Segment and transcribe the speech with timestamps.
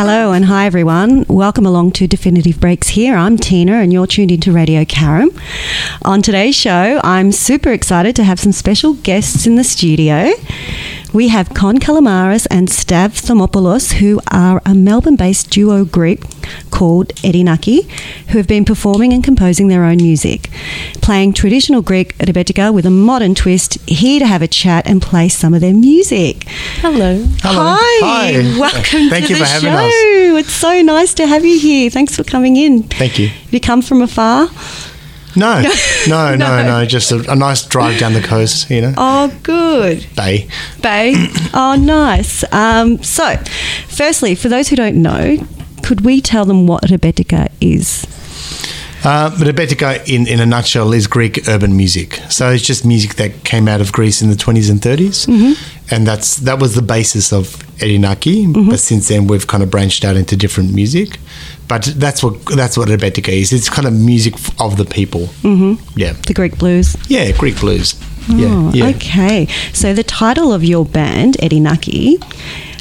[0.00, 1.24] Hello and hi everyone.
[1.28, 3.16] Welcome along to Definitive Breaks here.
[3.16, 5.36] I'm Tina and you're tuned into Radio Carrum.
[6.04, 10.30] On today's show, I'm super excited to have some special guests in the studio.
[11.12, 16.26] We have Con Kalamaras and Stav Thomopoulos, who are a Melbourne based duo group
[16.70, 17.90] called Erinaki,
[18.28, 20.50] who have been performing and composing their own music,
[21.00, 25.30] playing traditional Greek rebetika with a modern twist, here to have a chat and play
[25.30, 26.44] some of their music.
[26.80, 27.24] Hello.
[27.42, 27.76] Hello.
[27.78, 28.32] Hi.
[28.32, 28.60] Hi.
[28.60, 30.36] Welcome Thank to you the for having show.
[30.36, 30.44] us.
[30.44, 31.88] It's so nice to have you here.
[31.88, 32.82] Thanks for coming in.
[32.82, 33.28] Thank you.
[33.28, 34.48] Have you come from afar?
[35.38, 35.62] No,
[36.06, 36.84] no, no, no.
[36.84, 40.06] Just a, a nice drive down the coast, you know, Oh, good.
[40.16, 40.48] bay.
[40.82, 41.14] Bay.
[41.54, 42.44] Oh, nice.
[42.52, 43.36] Um, so,
[43.88, 45.36] firstly, for those who don't know,
[45.82, 48.06] could we tell them what rebetika is?
[49.04, 49.30] Uh,
[50.06, 52.14] in, in a nutshell, is Greek urban music.
[52.28, 55.26] So it's just music that came out of Greece in the 20s and 30s.
[55.28, 55.94] Mm-hmm.
[55.94, 58.68] And that's that was the basis of Erinaki.
[58.68, 61.18] But since then, we've kind of branched out into different music.
[61.68, 63.52] But that's what that's what Rebetika is.
[63.52, 65.26] It's kind of music of the people.
[65.42, 65.98] Mm-hmm.
[65.98, 66.14] Yeah.
[66.26, 66.96] The Greek blues.
[67.08, 67.94] Yeah, Greek blues.
[68.30, 68.96] Oh, yeah, yeah.
[68.96, 69.46] okay.
[69.72, 72.22] So, the title of your band, Erinaki,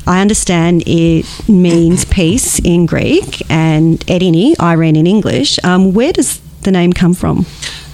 [0.06, 5.60] I understand it means peace in Greek and Irini, Irene in English.
[5.64, 7.46] Um, where does the name come from?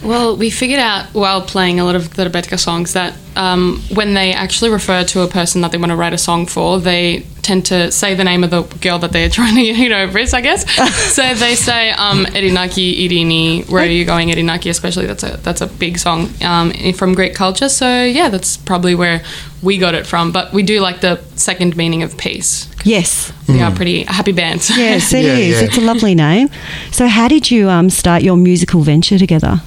[0.04, 4.14] Well, we figured out while playing a lot of the Rebetika songs that um, when
[4.14, 7.26] they actually refer to a person that they want to write a song for, they
[7.44, 10.34] tend to say the name of the girl that they're trying to you know impress,
[10.34, 10.70] I guess.
[11.14, 14.70] so they say um, Erinaki, Irini, where are you going, Erinaki?
[14.70, 17.70] Especially that's a that's a big song um, from Greek culture.
[17.70, 19.24] So yeah, that's probably where
[19.62, 20.32] we got it from.
[20.32, 22.70] But we do like the second meaning of peace.
[22.84, 23.32] Yes.
[23.48, 24.70] We are pretty happy bands.
[24.70, 25.26] Yes, it is.
[25.26, 25.66] Yeah, yeah.
[25.66, 26.50] It's a lovely name.
[26.92, 29.62] So, how did you um, start your musical venture together?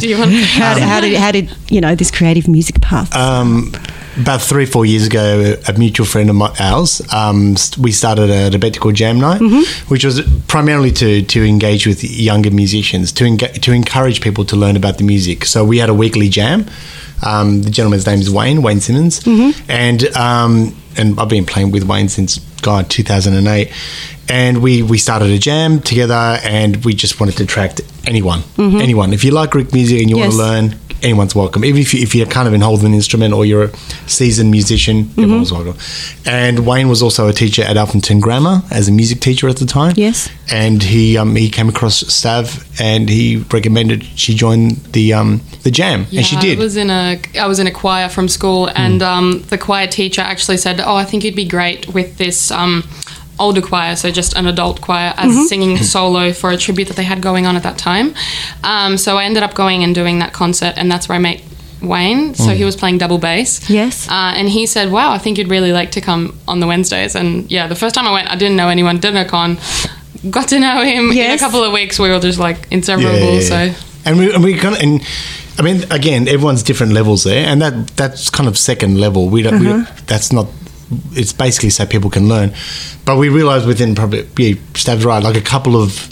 [0.00, 0.30] Do you want?
[0.30, 3.14] To- How, how did how did you know this creative music path?
[3.14, 3.72] Um,
[4.20, 8.50] about three, four years ago, a mutual friend of my, ours, um, we started a
[8.50, 9.40] Rebetiko Jam Night,
[9.88, 14.54] which was primarily to, to engage with younger musicians, to, enga- to encourage people to
[14.56, 15.46] learn about the music.
[15.46, 16.66] So we had a weekly jam.
[17.22, 19.20] Um, the gentleman's name is Wayne, Wayne Simmons.
[19.68, 23.70] And, um, and I've been playing with Wayne since, God, 2008.
[24.28, 28.42] And we, we started a jam together and we just wanted to attract anyone.
[28.58, 29.12] Anyone.
[29.12, 30.28] If you like Greek music and you Yes.
[30.28, 31.64] want to learn, anyone's welcome.
[31.64, 33.76] Even if, you, if you're kind of in an instrument or you're a
[34.08, 35.22] seasoned musician, Mm-hmm.
[35.22, 35.76] everyone's welcome.
[36.26, 39.66] And Wayne was also a teacher at Alphington Grammar as a music teacher at the
[39.66, 39.94] time.
[39.96, 40.28] Yes.
[40.50, 45.70] And he um, he came across Stav and he recommended she join the um, the
[45.70, 46.58] jam, and she did.
[46.58, 49.86] I was in a I was in a choir from school, and um, the choir
[49.86, 52.84] teacher actually said, "Oh, I think you'd be great with this." Um,
[53.38, 57.04] older choir so just an adult choir as singing solo for a tribute that they
[57.04, 58.14] had going on at that time
[58.62, 61.40] um, so i ended up going and doing that concert and that's where i met
[61.80, 64.08] wayne so he was playing double bass Yes.
[64.08, 67.16] uh, and he said wow i think you'd really like to come on the wednesdays
[67.16, 69.58] and yeah the first time i went i didn't know anyone didn't know con
[70.30, 73.74] got to know him in a couple of weeks we were just like inseparable so
[74.04, 75.00] and we and we kind of and
[75.58, 79.28] I mean again everyone's different levels there, and that that's kind of second level.
[79.28, 79.54] We don't.
[79.66, 79.84] Uh-huh.
[79.84, 80.46] don't that's not.
[81.12, 82.52] It's basically so people can learn,
[83.04, 85.22] but we realised within probably yeah, Stav's right.
[85.22, 86.08] Like a couple of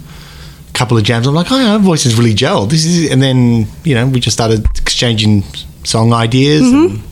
[0.72, 2.70] couple of jams, I'm like, oh, our voice is really gelled.
[2.70, 5.42] This is, and then you know we just started exchanging
[5.84, 6.62] song ideas.
[6.62, 6.94] Mm-hmm.
[6.94, 7.02] And,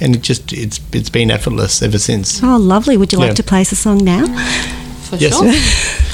[0.00, 2.42] and it just it's it's been effortless ever since.
[2.42, 2.96] oh, lovely.
[2.96, 3.34] Would you like Yeah.
[3.34, 4.26] to play us a song now?
[5.08, 5.34] For Yes.
[5.36, 6.04] sure.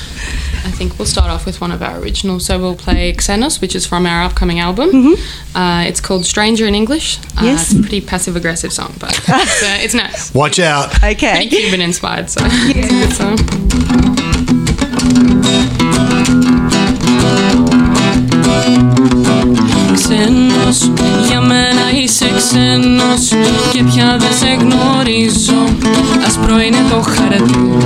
[0.66, 2.46] I think we'll start off with one of our originals.
[2.46, 5.14] So we'll play Xenos, which is from our upcoming album.
[5.54, 7.18] Uh, it's called Stranger in English.
[7.18, 7.44] Uh, Mm-hmm.
[7.46, 7.70] Yes.
[7.70, 10.32] It's a pretty passive aggressive song, but it's, uh, it's nice.
[10.34, 10.94] Watch out!
[11.02, 11.32] Okay.
[11.48, 14.44] Pretty Cuban inspired, so it's a good song.
[20.08, 20.90] Ξένος,
[21.28, 23.28] για μένα είσαι ξένος
[23.72, 25.64] Και πια δεν σε γνωρίζω.
[26.26, 27.76] Άσπρο είναι το χαρτί.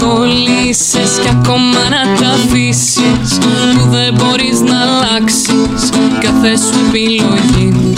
[0.00, 3.38] Κολλήσεις κι ακόμα να τα αφήσεις
[3.74, 5.90] Που δεν μπορείς να αλλάξεις
[6.20, 7.94] Κάθε σου επιλογή.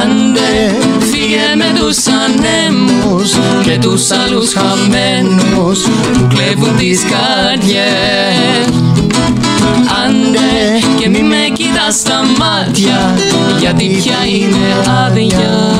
[0.00, 0.76] Άντε
[1.10, 3.30] φύγε με τους ανέμους
[3.62, 5.80] Και τους άλλους χαμένους
[6.12, 8.66] Που κλέβουν τις καρδιές
[10.04, 13.14] Άντε και μη με κοιτάς στα μάτια
[13.60, 15.74] Γιατί πια είναι άδεια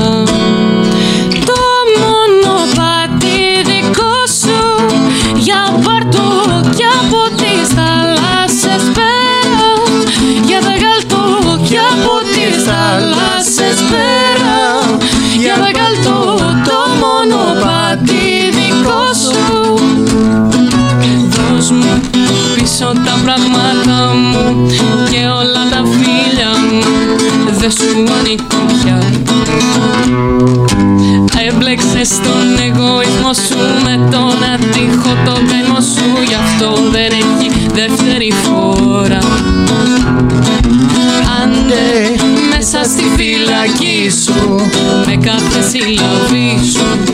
[45.05, 47.13] με κάθε συλλαβή σου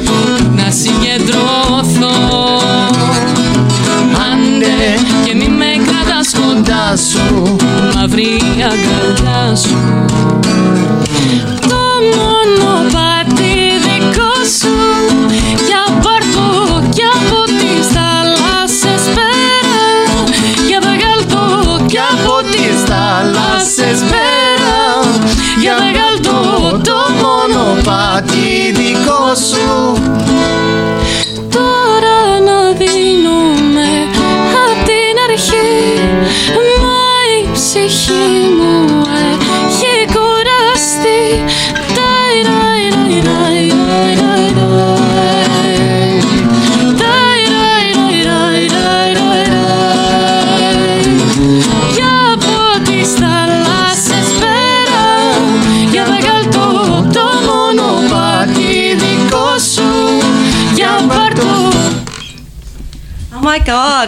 [0.56, 2.14] να συγκεντρωθώ
[4.32, 7.56] Άντε και μη με κρατάς κοντά σου
[7.96, 10.13] μαύρη αγκαλιά σου.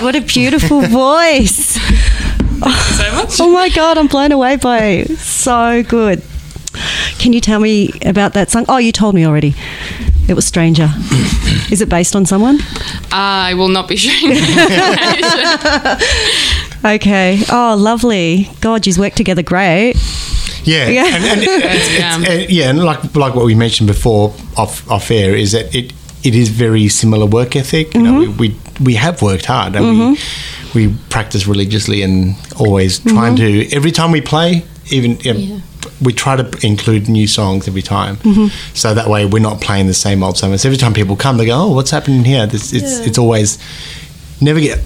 [0.05, 1.75] What a beautiful voice.
[1.75, 3.39] so much.
[3.41, 5.17] Oh my God, I'm blown away by it.
[5.17, 6.21] So good.
[7.19, 8.65] Can you tell me about that song?
[8.69, 9.55] Oh, you told me already.
[10.27, 10.89] It was Stranger.
[11.71, 12.59] Is it based on someone?
[13.11, 14.37] I will not be sharing.
[16.85, 17.41] Okay.
[17.51, 18.47] Oh, lovely.
[18.61, 19.95] God, you've worked together great.
[20.65, 21.05] Yeah, Yeah.
[21.15, 22.21] And, and, it's- Yeah.
[22.21, 25.73] it's- uh, yeah, and like like what we mentioned before off off air is that
[25.73, 25.93] it
[26.25, 27.93] it is very similar work ethic.
[27.93, 28.37] You know, mm-hmm.
[28.37, 30.77] we, we we have worked hard and we mm-hmm.
[30.77, 33.15] we practice religiously and always mm-hmm.
[33.15, 35.59] trying to every time we play, even you know, Yeah.
[36.01, 38.17] we try to include new songs every time,
[38.73, 40.65] so that way we're not playing the same old songs.
[40.65, 43.57] Every time people come, they go, "Oh, what's happening here?" This, it's it's always
[44.41, 44.79] never get.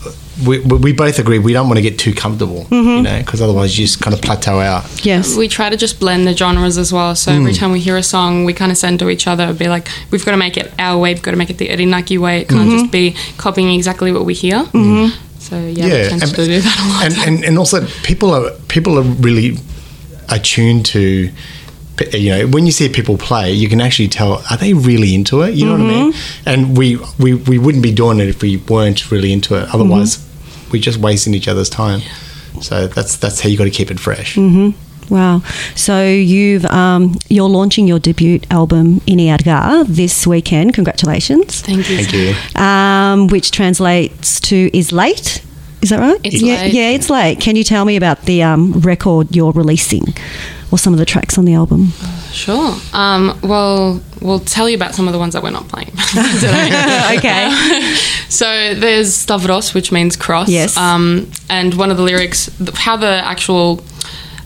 [0.45, 3.03] We, we we both agree we don't want to get too comfortable, you mm-hmm.
[3.03, 5.05] know, because otherwise you just kind of plateau out.
[5.05, 5.35] Yes.
[5.35, 7.15] we try to just blend the genres as well.
[7.15, 7.57] So every mm.
[7.57, 10.23] time we hear a song, we kind of send to each other, be like, we've
[10.23, 12.41] got to make it our way, we've got to make it the Erinaki way.
[12.41, 12.91] It can't just mm-hmm.
[12.91, 14.59] be copying exactly what we hear.
[14.59, 15.39] Mm-hmm.
[15.39, 17.05] So yeah, we tend to do that a lot.
[17.05, 19.57] And, and and also people are people are really
[20.29, 21.31] attuned to
[22.13, 25.41] you know when you see people play you can actually tell are they really into
[25.41, 26.13] it you know what I mean
[26.45, 30.25] and we, we we wouldn't be doing it if we weren't really into it otherwise
[30.71, 32.01] we're just wasting each other's time
[32.61, 34.37] so that's that's how you got to keep it fresh
[35.09, 35.41] Wow.
[35.75, 40.75] So you've um, you're launching your debut album in Einai Arga this weekend.
[40.75, 41.61] Congratulations.
[41.61, 41.97] Thank you.
[42.03, 45.43] thank you Um, which translates to is late.
[45.81, 46.19] Is that right?
[46.23, 46.73] It's yeah, late.
[46.73, 47.39] yeah, it's late.
[47.39, 50.13] Can you tell me about the um, record you're releasing,
[50.71, 51.91] or some of the tracks on the album?
[52.31, 52.75] Sure.
[52.93, 55.91] Um, well, we'll tell you about some of the ones that we're not playing
[57.17, 57.95] okay.
[58.29, 60.49] So there's Stavros, which means cross.
[60.49, 60.77] Yes.
[60.77, 63.83] Um, and one of the lyrics, how the actual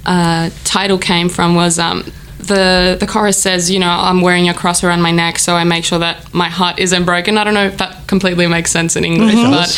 [0.06, 2.06] uh, title came from was um,
[2.48, 5.63] the the chorus says, you know, I'm wearing a cross around my neck, so I
[5.63, 7.38] make sure that my heart isn't broken.
[7.38, 9.69] I don't know if that completely makes sense in English, but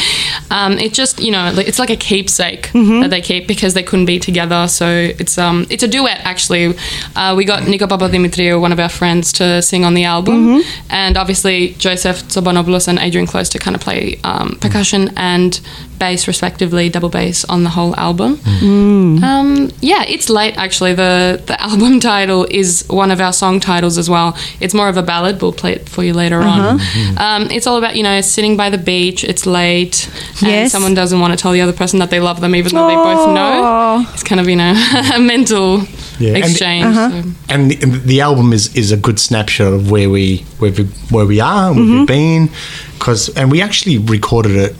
[0.51, 4.05] um, it just, you know, it's like a keepsake that they keep because they couldn't
[4.05, 4.67] be together.
[4.67, 6.75] So it's um it's a duet actually.
[7.15, 11.17] Uh, we got Nico Papadimitriou, one of our friends, to sing on the album, and
[11.17, 15.59] obviously Joseph Zobanopoulos and Adrian Close to kind of play um, percussion and
[15.99, 18.39] bass respectively, double bass on the whole album.
[19.23, 20.93] Um, yeah, it's late actually.
[20.93, 24.37] The the album title is one of our song titles as well.
[24.59, 25.41] It's more of a ballad.
[25.41, 26.79] We'll play it for you later on.
[27.17, 29.23] Um, it's all about you know sitting by the beach.
[29.23, 30.09] It's late,
[30.41, 30.71] and Yes.
[30.71, 32.95] someone doesn't want to tell the other person that they love them, even though they
[32.95, 34.05] both know.
[34.13, 34.73] It's kind of you know
[35.15, 35.81] a mental
[36.19, 36.95] Yeah, and- exchange.
[36.95, 40.71] so- and the, and the album is, is a good snapshot of where we where
[40.71, 42.49] we, where we are and where we've been
[42.97, 44.75] because and we actually recorded it re-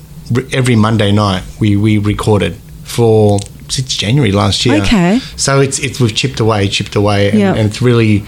[0.54, 3.40] every Monday night we we recorded for
[3.70, 5.20] since January last year Okay.
[5.36, 7.54] so it's it's we've chipped away chipped away and, Yeah.
[7.58, 8.24] and it's really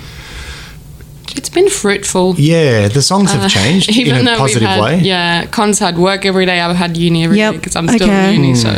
[1.36, 2.36] It's been fruitful.
[2.38, 5.80] yeah the songs have Uh, changed in a though positive we've had, way Yeah, Con's
[5.80, 6.60] had work every day.
[6.62, 8.34] I've had uni every day Yep, because I'm still okay.
[8.36, 8.56] in uni.
[8.56, 8.72] So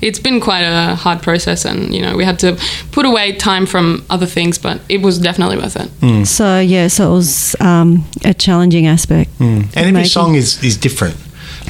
[0.00, 2.56] it's been quite a hard process, and you know we had to
[2.90, 6.26] put away time from other things, but it was definitely worth it.
[6.26, 9.30] So yeah, so it was um, a challenging aspect.
[9.40, 11.14] and every making- song is, is different.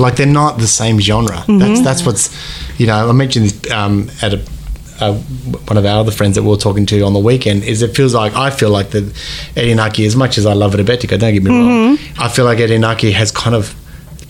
[0.03, 1.37] Like they're not the same genre.
[1.39, 1.59] Mm-hmm.
[1.59, 2.31] That's that's what's,
[2.79, 3.09] you know.
[3.09, 4.45] I mentioned this um, at a,
[5.01, 7.65] uh, one of our other friends that we were talking to on the weekend.
[7.65, 9.01] Is it feels like I feel like the
[9.55, 12.23] Erinaki, as much as I love Rebetika, don't get me wrong, Mm-hmm.
[12.23, 13.75] I feel like Erinaki has kind of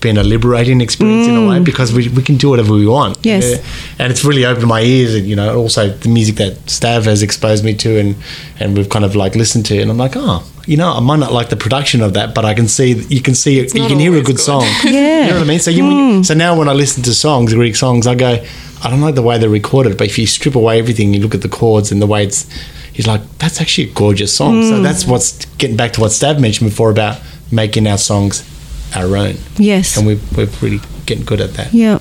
[0.03, 3.17] been a liberating experience in a way because we, we can do whatever we want.
[3.19, 3.25] Mm.
[3.25, 3.43] Yes.
[3.51, 4.03] Yeah.
[4.03, 5.15] and it's really opened my ears.
[5.15, 8.15] And you know, also the music that Stav has exposed me to, and
[8.59, 10.43] and we've kind of like listened to, and I'm like, oh.
[10.65, 13.21] You know, I might not like the production of that, but I can see you
[13.21, 13.75] can see it.
[13.75, 14.39] You can hear a good good.
[14.39, 14.63] song.
[14.85, 15.23] Yeah.
[15.25, 15.59] You know what I mean?
[15.59, 18.31] So you, when you- so now when I listen to songs, Greek songs, I go,
[18.83, 21.35] I don't like the way they're recorded but if you strip away everything, you look
[21.35, 22.45] at the chords and the way it's,
[22.93, 24.63] he's like, that's actually a gorgeous song.
[24.69, 27.19] So that's what's getting back to what Stav mentioned before about
[27.51, 28.41] making our songs
[28.95, 29.97] our own, Yes.
[29.97, 31.73] and we're we're really getting good at that.
[31.73, 31.99] Yeah.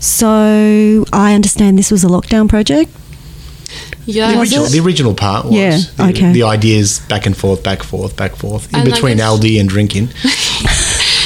[0.00, 2.90] So I understand this was a lockdown project.
[4.04, 4.32] Yeah.
[4.32, 6.32] The original, the original part was Yeah, the, okay.
[6.32, 9.58] the ideas back and forth, back forth, back forth in And I between guess- Aldi
[9.60, 10.08] and drinking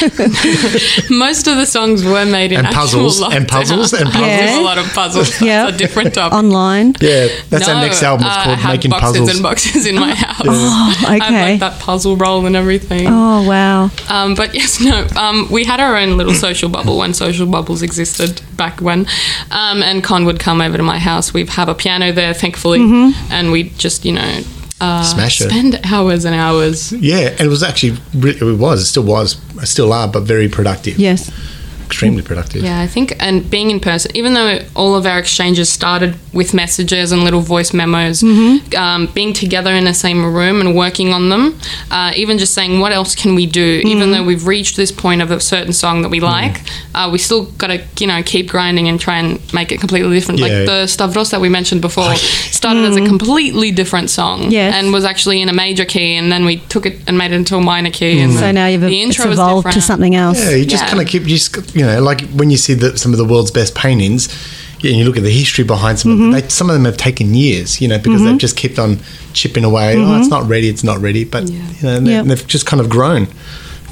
[1.11, 4.27] Most of the songs were made in and actual puzzles and puzzles and puzzles.
[4.27, 4.37] Yeah.
[4.47, 5.41] There's a lot of puzzles.
[5.43, 5.69] Yeah.
[5.69, 6.37] a different topic.
[6.39, 6.95] Online.
[7.01, 8.27] Yeah, that's our No, next album.
[8.27, 9.29] It's uh, called I have Making boxes Puzzles.
[9.31, 10.37] and boxes in my house.
[10.47, 11.51] Oh, I have okay.
[11.53, 13.07] like that puzzle roll and everything.
[13.09, 13.91] Oh, wow.
[14.09, 15.07] Um, but yes, no.
[15.21, 19.07] Um, we had our own little social bubble when social bubbles existed back when,
[19.51, 21.33] um, and Con would come over to my house.
[21.35, 23.33] We'd have a piano there, thankfully, Mm-hmm.
[23.33, 24.41] and we'd just you know
[24.81, 25.51] uh, Smash it.
[25.51, 26.93] spend hours and hours.
[26.93, 30.23] Yeah, and it was actually re- it was, it still was, it still are, but
[30.23, 30.99] very productive.
[30.99, 31.31] Yes.
[31.91, 32.63] Extremely productive.
[32.63, 36.55] Yeah, I think, and being in person, even though all of our exchanges started with
[36.55, 38.77] messages and little voice memos, Mm-hmm.
[38.77, 41.59] um, being together in the same room and working on them,
[41.91, 43.79] uh, even just saying, what else can we do?
[43.81, 43.89] Mm-hmm.
[43.89, 46.31] Even though we've reached this point of a certain song that we Mm.
[46.39, 46.57] like,
[46.95, 50.11] uh, we still got to, you know, keep grinding and try and make it completely
[50.17, 50.39] different.
[50.41, 50.47] Yeah.
[50.47, 54.51] Like the Stavros that we mentioned before started as a completely different song.
[54.51, 54.75] Yes.
[54.77, 57.37] and was actually in a major key, and then we took it and made it
[57.37, 58.21] into a minor key.
[58.21, 59.85] And So now you've the intro was evolved to different.
[59.85, 60.39] something else.
[60.39, 60.91] Yeah, you just Yeah.
[60.91, 63.25] kind of keep, you just, you know, like when you see the, some of the
[63.25, 64.29] world's best paintings,
[64.81, 66.27] yeah, and you look at the history behind some Mm-hmm.
[66.27, 68.39] of them, they, some of them have taken years, you know, because they've mm-hmm.
[68.39, 68.99] just kept on
[69.33, 69.95] chipping away.
[69.95, 70.21] Oh, mm-hmm.
[70.21, 71.57] it's not ready, it's not ready, but Yeah.
[71.57, 72.21] you know, and they- Yep.
[72.21, 73.29] and they've just kind of grown,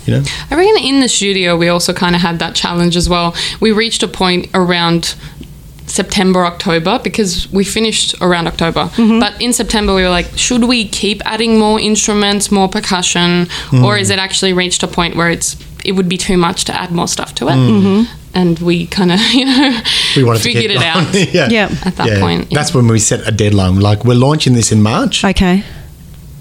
[0.05, 0.23] you know.
[0.51, 3.35] I reckon in the studio we also kind of had that challenge as well.
[3.59, 5.15] We reached a point around
[5.87, 8.91] September, October because we finished around October.
[8.97, 9.21] Mm-hmm.
[9.21, 13.95] But in September we were like, should we keep adding more instruments, more percussion, or
[13.95, 14.01] mm.
[14.01, 16.91] is it actually reached a point where it's it would be too much to add
[16.91, 18.07] more stuff to it?
[18.35, 19.81] And we kind of, you know,
[20.17, 21.15] We wanted figured to it keep out.
[21.35, 21.49] yeah.
[21.51, 21.77] Yeah.
[21.85, 22.21] At that Yeah.
[22.21, 22.59] point, yeah.
[22.59, 23.81] That's when we set a deadline.
[23.81, 25.25] Like, we're launching this in March.
[25.25, 25.65] Okay.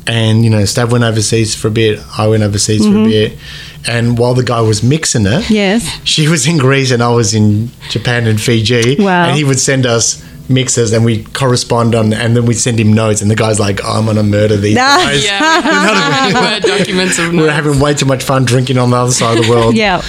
[0.09, 3.37] and you know Stav went overseas for a bit I went overseas for a bit
[3.85, 5.53] and while the guy was mixing it Mm-hmm.
[5.53, 5.83] Yes.
[6.05, 9.25] she was in Greece and I was in Japan and Fiji Wow.
[9.27, 12.93] and he would send us mixes and we correspond on and then we'd send him
[12.93, 16.39] notes and the guy's like oh, I'm gonna murder these guys Yeah, we had so
[16.39, 17.53] many word documents of we were notes.
[17.53, 20.01] having way too much fun drinking on the other side of the world Yeah.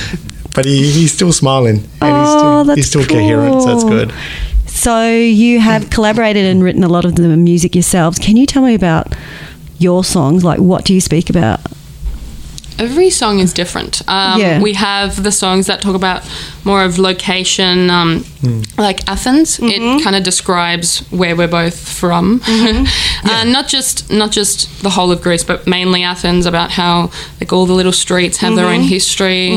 [0.54, 3.72] but he, he's still smiling and Oh, he's still, oh, that's he's still coherent so
[3.74, 3.90] it's cool.
[3.90, 4.12] good
[4.66, 8.18] So you have collaborated and written a lot of the music yourselves.
[8.18, 9.12] Can you tell me about
[9.78, 10.44] your songs?
[10.44, 11.60] Like, what do you speak about?
[12.78, 14.02] Every song is different.
[14.08, 14.60] Um, Yeah.
[14.62, 16.22] We have the songs that talk about
[16.64, 18.24] more of location, um,
[18.76, 19.58] like Athens.
[19.62, 25.10] It kind of describes where we're both from, uh, not just not just the whole
[25.10, 26.46] of Greece, but mainly Athens.
[26.46, 29.48] About how like all the little streets have their own history.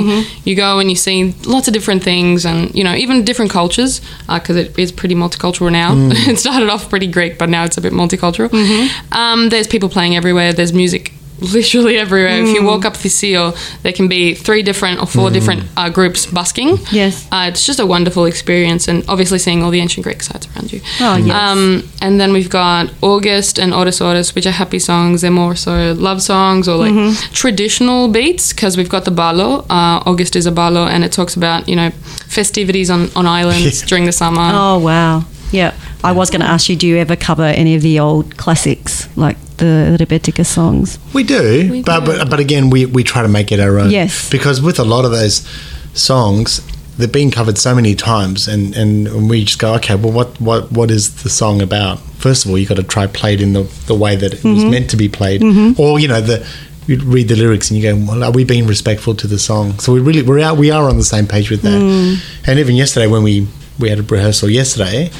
[0.46, 4.02] You go and you see lots of different things, and you know even different cultures
[4.28, 5.92] because it is pretty multicultural now.
[6.32, 8.50] it started off pretty Greek, but now it's a bit multicultural.
[9.12, 10.54] Um, there's people playing everywhere.
[10.54, 11.12] There's music
[11.42, 12.42] literally everywhere.
[12.44, 16.26] If you walk up Theseo, there can be three different or four different uh, groups
[16.26, 16.78] busking.
[16.92, 17.28] Yes.
[17.32, 20.72] Uh, it's just a wonderful experience, and obviously seeing all the ancient Greek sites around
[20.72, 20.80] you.
[21.00, 21.36] Oh, yes.
[21.36, 25.22] Um, and then we've got August and Otis Otis, which are happy songs.
[25.22, 27.34] They're more so love songs or like Mm-hmm.
[27.34, 29.62] traditional beats because we've got the balo.
[29.70, 31.90] Uh, August is a balo, and it talks about you know
[32.28, 34.52] festivities on, on islands during the summer.
[34.54, 35.24] Oh, wow.
[35.52, 35.74] Yeah.
[36.04, 39.08] I was going to ask you, do you ever cover any of the old classics,
[39.18, 40.98] like the Rebetika songs?
[41.14, 42.06] We do, We but, do.
[42.06, 43.92] but but again, we we try to make it our own.
[43.92, 44.30] Yes.
[44.30, 45.48] because with a lot of those
[45.94, 46.62] songs,
[46.98, 50.72] they've been covered so many times, and and we just go, okay, well, what what
[50.72, 52.00] what is the song about?
[52.18, 54.44] First of all, you got to try play it in the the way that it
[54.44, 54.72] was mm-hmm.
[54.72, 55.80] meant to be played, mm-hmm.
[55.80, 56.46] or you know the.
[56.88, 59.78] You read the lyrics and you go, "Well, are we being respectful to the song?"
[59.78, 61.80] So we really we're out, we are on the same page with that.
[61.80, 62.18] Mm.
[62.48, 65.12] And even yesterday, when we we had a rehearsal yesterday,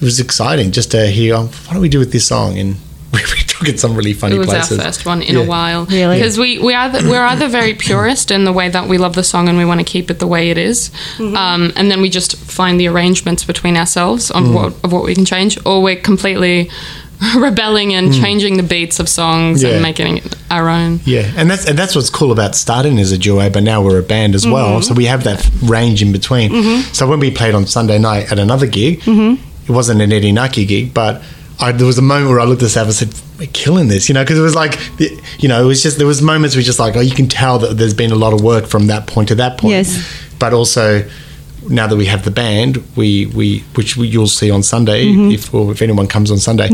[0.00, 2.76] it was exciting just to hear, oh, "What do we do with this song?" And
[3.12, 4.52] we, we took it some really funny places.
[4.54, 4.78] it was places.
[4.78, 5.42] our first one in Yeah.
[5.42, 5.84] a while.
[5.86, 6.16] Really?
[6.16, 9.24] Because we, we either, we're either very purist in the way that we love the
[9.24, 11.36] song and we want to keep it the way it is, Mm-hmm.
[11.36, 15.14] um, and then we just find the arrangements between ourselves on what, of what we
[15.14, 16.70] can change, or we're completely
[17.36, 19.66] rebelling and changing the beats of songs Mm.
[19.68, 19.74] Yeah.
[19.74, 21.00] and making it our own.
[21.04, 23.98] Yeah, and that's and that's what's cool about starting as a duo, but now we're
[23.98, 24.80] a band as well.
[24.82, 26.82] So we have that range in between.
[26.94, 29.02] So when we played on Sunday night at another gig,
[29.70, 31.22] it wasn't an Erinaki gig, but
[31.60, 34.08] I, there was a moment where I looked at Stav and said, "We're killing this,"
[34.08, 34.78] you know, because it was like,
[35.42, 37.58] you know, it was just there was moments where just like, oh, you can tell
[37.60, 39.72] that there's been a lot of work from that point to that point.
[39.72, 39.88] Yes.
[40.38, 41.08] but also.
[41.68, 45.52] Now that we have the band, we, we which we, you'll see on Sunday if
[45.52, 46.68] or if anyone comes on Sunday,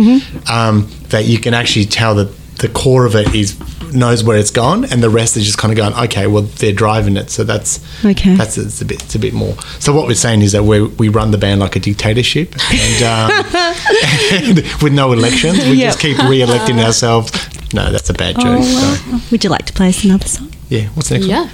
[0.49, 3.57] um, that you can actually tell that the core of it is
[3.97, 6.73] knows where it's gone, and the rest is just kind of going, okay, well they're
[6.73, 8.35] driving it, so that's Okay.
[8.37, 9.55] That's it's a bit it's a bit more.
[9.81, 13.03] So what we're saying is that we we run the band like a dictatorship, and,
[13.03, 13.31] um,
[14.33, 15.89] and with no elections, we Yep.
[15.89, 17.33] just keep re-electing ourselves.
[17.75, 18.61] No, that's a bad joke.
[18.63, 19.31] Oh, so.
[19.31, 20.51] Would you like to play us another song?
[20.69, 21.37] yeah, what's the next one?
[21.47, 21.51] Yeah.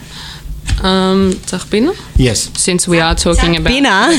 [0.83, 1.95] Um, Tahbina?
[2.17, 2.51] Yes.
[2.61, 4.09] Since we are talking about Bina.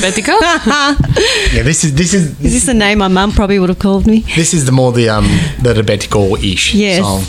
[1.52, 1.62] Yeah.
[1.62, 4.20] This is this is Is this the name my mum probably would have called me?
[4.34, 5.24] this is the more the um
[5.62, 7.00] the rebetiko ish Yes.
[7.02, 7.22] song.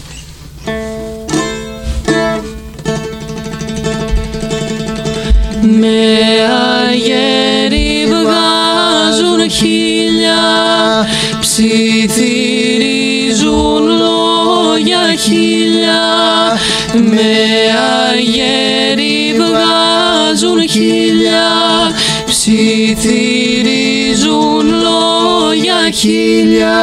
[5.68, 6.20] Με
[6.88, 10.38] αγέρι βγάζουν χίλια
[11.40, 11.84] Ψιθυρίζουν
[13.84, 16.04] λόγια χίλια.
[16.94, 17.36] Με
[18.10, 21.48] αγέρι βγάζουν χίλια
[22.26, 23.06] Ψιθυρίζουν
[24.68, 26.76] λόγια χίλια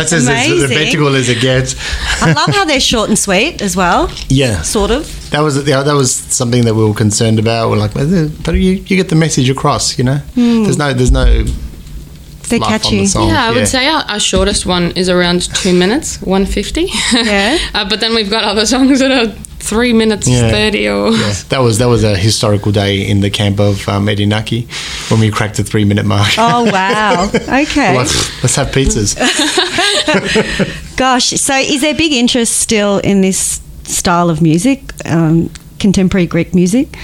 [0.00, 0.70] That's as, as Amazing.
[1.00, 1.74] rebetiko as it gets.
[2.22, 4.62] I love how they're short and sweet as well, Yeah.
[4.62, 5.30] sort of.
[5.30, 7.70] That was yeah, that was something that we were concerned about.
[7.70, 10.20] We're like, but you you get the message across, you know.
[10.34, 12.98] There's no there's no They're fluff on catchy.
[13.00, 13.28] the song.
[13.28, 16.88] Yeah, I would say our, our shortest one is around two minutes, 150.
[17.12, 17.58] Yeah.
[17.74, 20.50] uh, but then we've got other songs that are three minutes Yeah.
[20.50, 21.10] 30 or.
[21.12, 24.66] Yeah, that was that was a historical day in the camp of um, Erinaki
[25.10, 26.30] when we cracked the three minute mark.
[26.38, 27.28] Oh, wow.
[27.34, 27.96] Okay.
[27.96, 29.16] let's, let's have pizzas.
[30.96, 36.54] Gosh, so is there big interest still in this style of music, um, contemporary Greek
[36.54, 36.96] music?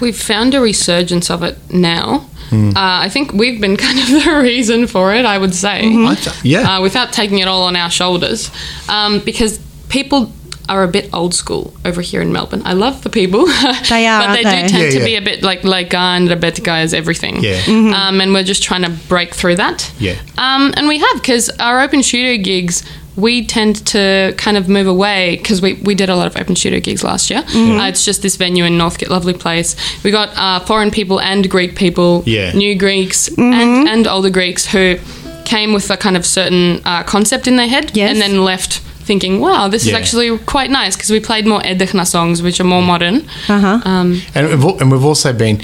[0.00, 2.20] We've found a resurgence of it now.
[2.48, 2.70] Hmm.
[2.70, 5.80] Uh, I think we've been kind of the reason for it, I would say.
[5.84, 6.76] I th- yeah.
[6.78, 8.50] Uh, without taking it all on our shoulders.
[8.88, 10.32] Um, because people
[10.68, 12.62] are a bit old school over here in Melbourne.
[12.64, 13.46] I love the people.
[13.88, 14.62] They are, but they aren't they?
[14.62, 15.04] do tend Yeah, to yeah.
[15.04, 17.42] be a bit like Lega and Rebetika is everything.
[17.42, 17.60] Yeah.
[17.66, 19.92] Um, and we're just trying to break through that.
[19.98, 20.14] Yeah.
[20.38, 22.84] Um, and we have, because our open studio gigs,
[23.16, 26.54] we tend to kind of move away because we, we did a lot of open
[26.56, 27.40] studio gigs last year.
[27.40, 29.74] Uh, it's just this venue in Northcote, lovely place.
[30.04, 32.52] We got uh, foreign people and Greek people, Yeah.
[32.52, 34.96] new Greeks and, and older Greeks who
[35.44, 38.12] came with a kind of certain uh, concept in their head Yes.
[38.12, 39.98] and then left thinking, wow, this is Yeah.
[40.00, 43.16] actually quite nice because we played more Entechna songs, which are more modern.
[43.48, 43.80] Uh-huh.
[43.90, 45.56] Um, And we've, al- and we've also been,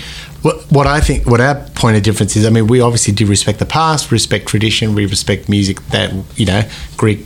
[0.47, 3.25] what, what I think, what our point of difference is, I mean, we obviously do
[3.37, 6.09] respect the past, respect tradition, we respect music that,
[6.41, 6.63] you know,
[7.03, 7.19] Greek,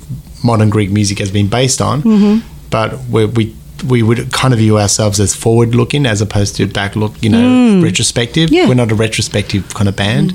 [0.44, 2.36] modern Greek music has been based on, Mm-hmm.
[2.76, 3.44] but we we,
[3.92, 7.30] we would kind of view ourselves as forward looking as opposed to back look, you
[7.34, 8.50] know, retrospective.
[8.50, 8.54] Mm.
[8.56, 8.64] Yeah.
[8.64, 8.68] Mm.
[8.68, 10.32] We're not a retrospective kind of band.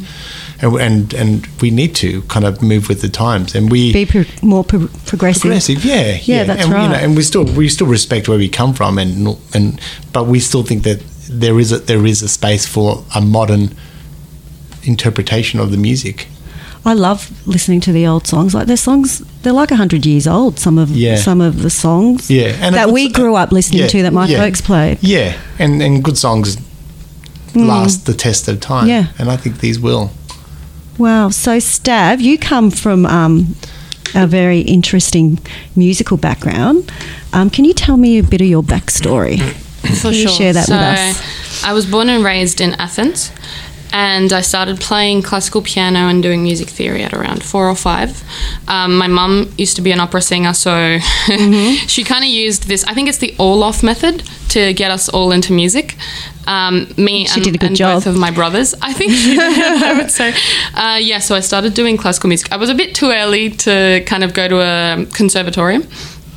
[0.61, 4.05] And, and and we need to kind of move with the times, and we Be
[4.05, 5.41] pro- more pro- progressive.
[5.41, 7.03] progressive, yeah, Yeah, that's and, You know, right.
[7.03, 9.79] and we still we still respect where we come from, and and
[10.13, 13.75] but we still think that there is a there is a space for a modern
[14.83, 16.27] interpretation of the music.
[16.85, 18.53] I love listening to the old songs.
[18.53, 20.59] Like their songs, they're like hundred years old.
[20.59, 21.17] Some of Yeah.
[21.17, 24.27] some of the songs Yeah, and that we grew up listening yeah, to that my
[24.27, 24.37] yeah.
[24.39, 24.97] folks played.
[25.01, 26.57] Yeah, and and good songs
[27.55, 28.85] last the test of time.
[28.85, 28.89] Mm.
[28.89, 29.05] Yeah.
[29.19, 30.11] and I think these will.
[30.97, 31.29] Wow.
[31.29, 33.55] So, Stav, you come from um,
[34.13, 35.39] a very interesting
[35.75, 36.91] musical background.
[37.34, 39.39] Um, can you tell me a bit of your backstory?
[39.86, 40.29] For Can you sure.
[40.29, 41.63] share that so, with us?
[41.63, 43.31] I was born and raised in Athens,
[43.97, 48.21] and I started playing classical piano and doing music theory at around four or five.
[48.67, 50.99] Um, my mum used to be an opera singer, so
[51.88, 52.84] she kind of used this.
[52.84, 55.95] I think it's the Orff method to get us all into music.
[56.45, 57.95] Um, me She and, did a good and job.
[58.03, 59.39] both of my brothers, I think she did,
[59.84, 60.34] I would say.
[60.73, 62.51] Uh, yeah, so I started doing classical music.
[62.51, 65.84] I was a bit too early to kind of go to a conservatorium.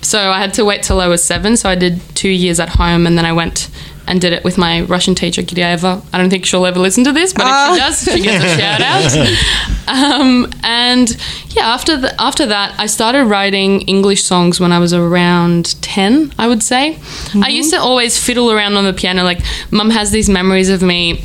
[0.02, 1.56] So I had to wait till I was seven.
[1.56, 3.68] So I did two years at home and then I went
[4.08, 6.02] and did it with my Russian teacher, Giryeva.
[6.12, 8.58] I don't think she'll ever listen to this, but if she does, she gets a
[8.58, 10.12] shout out.
[10.20, 11.16] Um, and
[11.50, 16.32] yeah, after, the, after that, I started writing English songs when I was around 10,
[16.38, 16.98] I would say.
[17.34, 19.24] I used to always fiddle around on the piano.
[19.24, 19.40] Like,
[19.70, 21.24] mum has these memories of me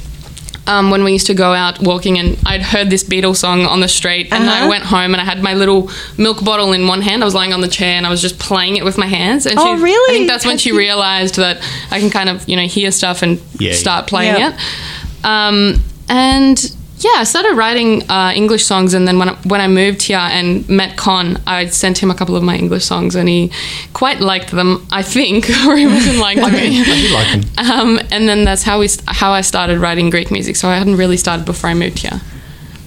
[0.66, 3.82] um, when we used to go out walking and I'd heard this Beatles song on
[3.82, 4.70] the street and I Uh-huh.
[4.70, 7.22] went home and I had my little milk bottle in one hand.
[7.22, 9.46] I was lying on the chair and I was just playing it with my hands.
[9.46, 10.14] And Oh, she, really?
[10.16, 11.58] I think that's when she realized that
[11.92, 14.50] I can kind of, you know, hear stuff and Yeah, start playing Yeah.
[14.54, 15.26] it.
[15.26, 16.72] Um, and
[17.04, 20.18] yeah, I started writing uh, English songs, and then when I, when I moved here
[20.20, 23.52] and met Con, I sent him a couple of my English songs, and he
[23.94, 26.84] quite liked them, I think, or he wasn't like I me.
[26.84, 27.70] do like them.
[27.72, 30.56] Um, and then that's how we how I started writing Greek music.
[30.56, 32.22] So I hadn't really started before I moved here.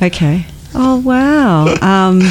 [0.03, 0.47] Okay.
[0.75, 1.67] Oh wow.
[1.83, 2.21] Um,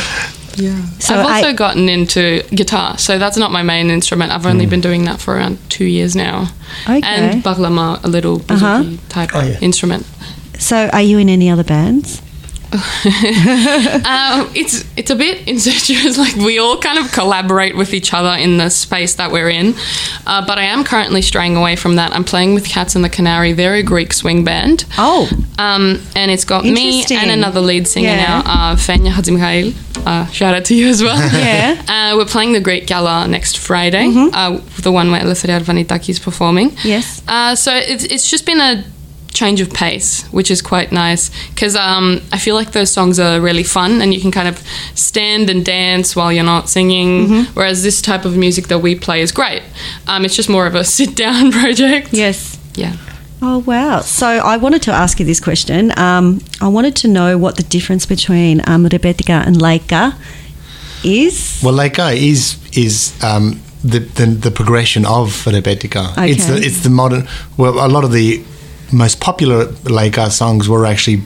[0.57, 0.85] Yeah.
[0.99, 2.97] So I've also I- gotten into guitar.
[2.97, 4.31] So that's not my main instrument.
[4.31, 6.47] I've only been doing that for around two years now.
[6.87, 7.01] Okay.
[7.03, 8.81] And baklama, a little Uh-huh.
[8.83, 9.59] bouzouki type Oh, yeah.
[9.59, 10.05] instrument.
[10.59, 12.21] So are you in any other bands?
[14.05, 16.17] Um, it's it's a bit incestuous.
[16.25, 19.75] Like we all kind of collaborate with each other in the space that we're in.
[20.25, 22.11] Uh, but I am currently straying away from that.
[22.13, 23.53] I'm playing with Cats and the Canary.
[23.53, 24.85] They're a Greek swing band.
[24.97, 25.29] Oh.
[25.57, 28.25] Um, and it's got me and another lead singer Yeah.
[28.25, 29.73] now, uh, Fenya Hadzimkhail.
[30.05, 31.17] Uh, shout out to you as well.
[31.35, 31.81] Yeah.
[31.87, 36.19] Uh, we're playing the Greek Gala next Friday, uh, the one where Eleftheria Arvanitaki is
[36.19, 36.71] performing.
[36.71, 36.87] Mm-hmm.
[36.87, 37.21] Yes.
[37.27, 38.83] Uh, so it's, it's just been a
[39.35, 43.39] change of pace, which is quite nice because um, I feel like those songs are
[43.39, 44.57] really fun and you can kind of
[44.95, 47.09] stand and dance while you're not singing.
[47.27, 47.53] Mm-hmm.
[47.53, 49.61] Whereas this type of music that we play is great.
[50.07, 52.09] Um, it's just more of a sit down project.
[52.13, 52.57] Yes.
[52.75, 52.95] Yeah.
[53.41, 53.99] Oh wow!
[54.01, 55.91] So I wanted to ask you this question.
[55.99, 60.15] Um, I wanted to know what the difference between um, Rebetika and Leica
[61.03, 61.61] is.
[61.63, 66.13] Well, Leica is is um, the, the the progression of Rebetika.
[66.27, 66.65] It's the Okay.
[66.65, 67.27] it's the modern.
[67.57, 68.41] Well, a lot of the
[68.91, 71.21] most popular Leica songs were actually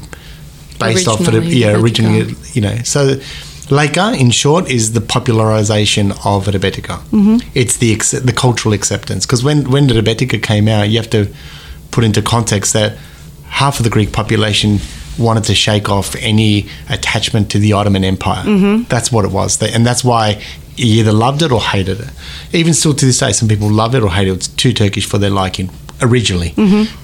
[0.79, 3.19] based off of Originally yeah originally you know so.
[3.69, 6.97] Leica, in short, is the popularization of Rebetika.
[7.11, 7.37] Mm-hmm.
[7.53, 11.27] It's the the cultural acceptance because when when the Rebetika came out, you have to
[11.91, 12.97] put into context that
[13.45, 14.79] half of the Greek population
[15.19, 18.43] wanted to shake off any attachment to the Ottoman Empire.
[18.43, 18.83] Mm-hmm.
[18.89, 20.41] That's what it was, They- and that's why
[20.75, 22.09] you either loved it or hated it.
[22.53, 24.33] Even still to this day, some people love it or hate it.
[24.33, 25.69] It's too Turkish for their liking
[26.01, 26.53] originally,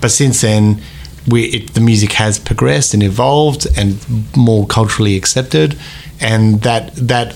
[0.01, 0.81] but since then.
[1.27, 3.97] We, it, the music has progressed and evolved and
[4.38, 5.75] more culturally accepted,
[6.21, 7.34] and that that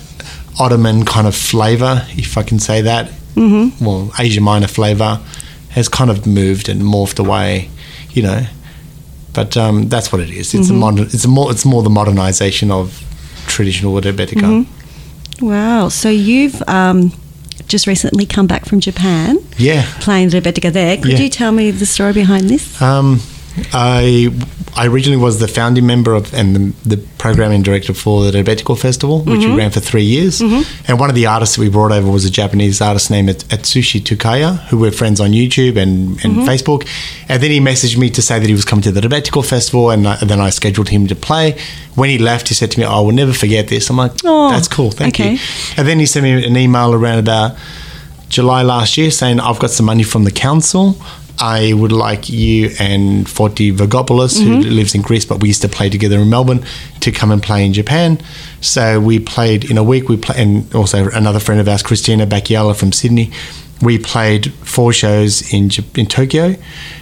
[0.60, 3.84] Ottoman kind of flavor, if I can say that, mm-hmm.
[3.84, 5.20] well, Asia Minor flavor,
[5.70, 7.70] has kind of moved and morphed away,
[8.10, 8.46] you know.
[9.32, 10.54] But um, that's what it is.
[10.54, 11.06] It's a modern.
[11.06, 11.50] It's a more.
[11.50, 13.02] It's more the modernization of
[13.46, 14.66] traditional Rebetika.
[15.40, 15.88] Wow!
[15.88, 17.12] So you've um,
[17.70, 19.86] just recently come back from Japan, Yeah.
[20.00, 20.96] playing Rebetika there.
[20.96, 21.20] Could Yeah.
[21.20, 22.80] you tell me the story behind this?
[22.82, 23.20] Um,
[23.72, 24.30] I
[24.76, 28.78] I originally was the founding member of and the, the programming director for the Rebetiko
[28.78, 29.56] Festival, which we mm-hmm.
[29.56, 30.40] ran for three years.
[30.40, 30.84] Mm-hmm.
[30.88, 34.00] And one of the artists that we brought over was a Japanese artist named Atsushi
[34.00, 36.48] Tukaya, who we're friends on YouTube and, and mm-hmm.
[36.48, 36.88] Facebook.
[37.28, 39.90] And then he messaged me to say that he was coming to the Rebetiko Festival,
[39.90, 41.58] and, I, and then I scheduled him to play.
[41.96, 44.12] When he left, he said to me, oh, "I will never forget this." I'm like,
[44.24, 45.32] Oh, "That's cool, thank okay.
[45.32, 45.38] you."
[45.76, 47.56] And then he sent me an email around about
[48.30, 50.96] July last year saying, I've got some money from the council.
[51.40, 54.70] I would like you and Forti Vagopoulos, who mm-hmm.
[54.70, 56.64] lives in Greece, but we used to play together in Melbourne,
[57.00, 58.20] to come and play in Japan.
[58.60, 60.08] So we played in a week.
[60.08, 63.32] We play, and also another friend of ours, Christina Bacchiala from Sydney.
[63.80, 66.56] We played four shows in in Tokyo,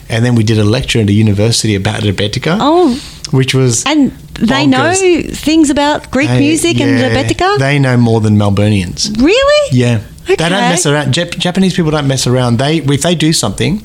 [0.09, 2.59] and then we did a lecture at a university about Rebetika.
[2.61, 3.01] Oh.
[3.33, 7.59] which was And they know things about Greek They- music and yeah, Rebetika.
[7.59, 9.21] They know more than Melburnians.
[9.21, 9.77] really?
[9.77, 10.01] Yeah.
[10.23, 10.37] Okay.
[10.37, 11.15] They don't mess around.
[11.15, 12.59] Jap- Japanese people don't mess around.
[12.59, 13.83] They if they do something,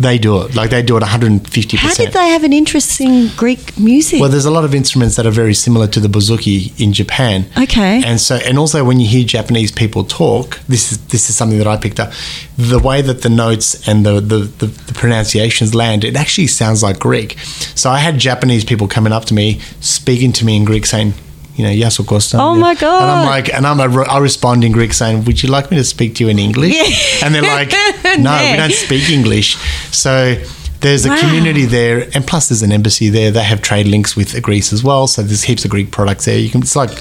[0.00, 0.54] they do it.
[0.54, 1.76] Like they do it 150%.
[1.76, 4.20] How did they have an interest in Greek music?
[4.20, 7.46] Well, there's a lot of instruments that are very similar to the bouzouki in Japan.
[7.58, 8.02] Okay.
[8.04, 11.58] And so, and also when you hear Japanese people talk, this is this is something
[11.58, 12.12] that I picked up.
[12.56, 16.82] The way that the notes and the the, the, the pronunciations land, it actually sounds
[16.82, 17.38] like Greek.
[17.74, 21.12] So I had Japanese people coming up to me, speaking to me in Greek, saying.
[21.60, 22.38] You know, yasu kosta.
[22.40, 22.60] Oh yeah.
[22.60, 23.02] my God.
[23.02, 25.76] And I'm like, and I'm a, I respond in Greek saying, "Would you like me
[25.76, 27.26] to speak to you in English?" Yeah.
[27.26, 27.70] And they're like,
[28.18, 29.56] "No, we don't speak English."
[30.04, 30.36] So
[30.80, 31.20] there's a Wow.
[31.20, 33.30] community there, and plus there's an embassy there.
[33.30, 36.38] They have trade links with Greece as well, so there's heaps of Greek products there.
[36.38, 36.92] You can it's like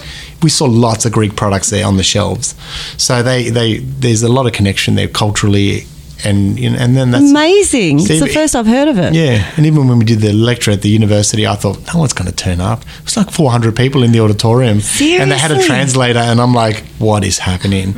[0.43, 2.55] we saw lots of Greek products there on the shelves.
[2.97, 5.85] So they they there's a lot of connection there culturally,
[6.25, 7.99] and you know, and then that's Amazing.
[7.99, 9.13] See, it's the first I've heard of it.
[9.13, 12.13] yeah, and even when we did the lecture at the university, I thought no one's
[12.13, 12.81] going to turn up.
[12.81, 16.53] It was like 400 people in the auditorium, and they had a translator, and I'm
[16.53, 17.93] like, "What is happening?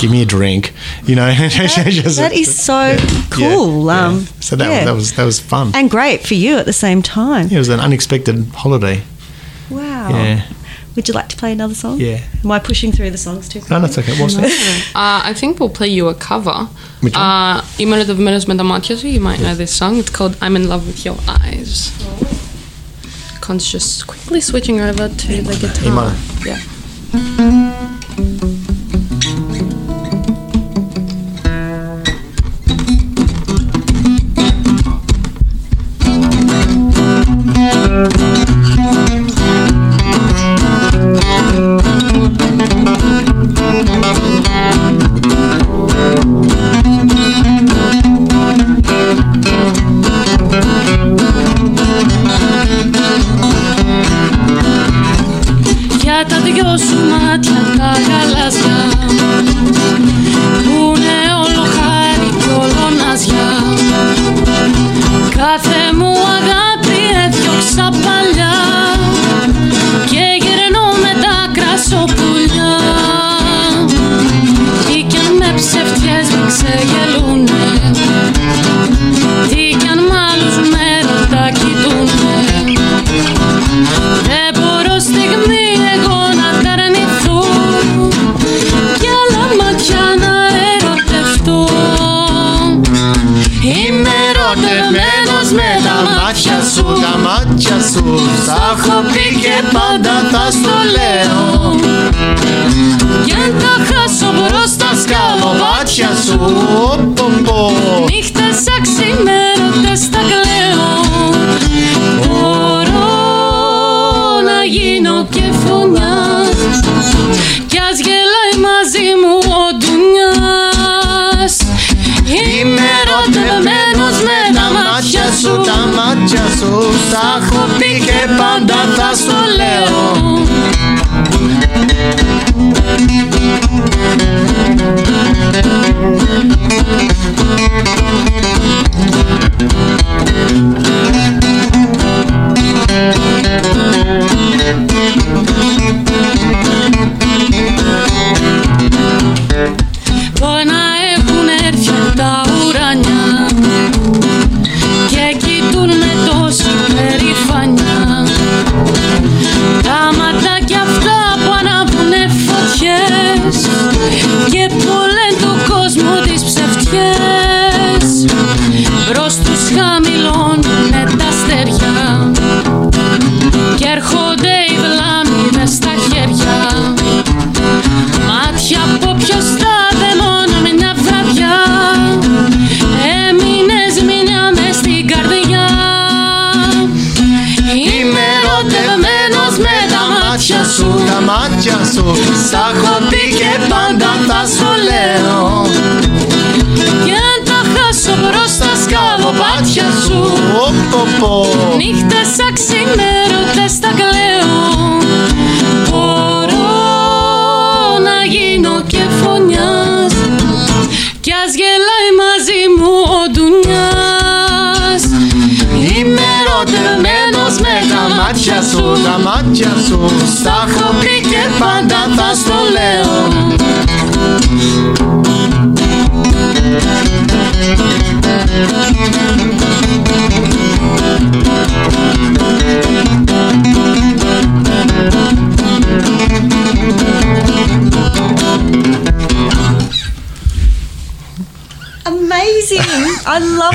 [0.00, 0.72] Give me a drink,"
[1.04, 1.28] you know.
[1.28, 1.48] Oh.
[2.22, 2.96] That is so
[3.30, 3.86] cool.
[3.86, 4.06] yeah.
[4.06, 4.84] Um, so that, yeah.
[4.84, 5.72] that was that was fun.
[5.74, 7.48] and great for you at the same time.
[7.50, 9.02] it was an unexpected holiday.
[9.70, 10.10] Wow.
[10.10, 10.42] Yeah,
[10.95, 11.95] Would you like to play another song?
[11.99, 12.19] yeah.
[12.43, 13.61] Am I pushing through the songs too?
[13.69, 14.13] No, that's okay.
[14.21, 14.51] What's that?
[14.95, 16.57] Uh, I think we'll play you a cover.
[17.01, 17.23] Which one?
[17.23, 19.07] Uh, Είμαι ερωτευμένος με τα μάτια σου.
[19.07, 19.93] You might know this song.
[20.01, 21.91] It's called I'm in love with your eyes.
[23.41, 25.93] Con's just quickly switching over to the guitar.
[25.97, 26.15] minor.
[26.49, 26.59] Yeah.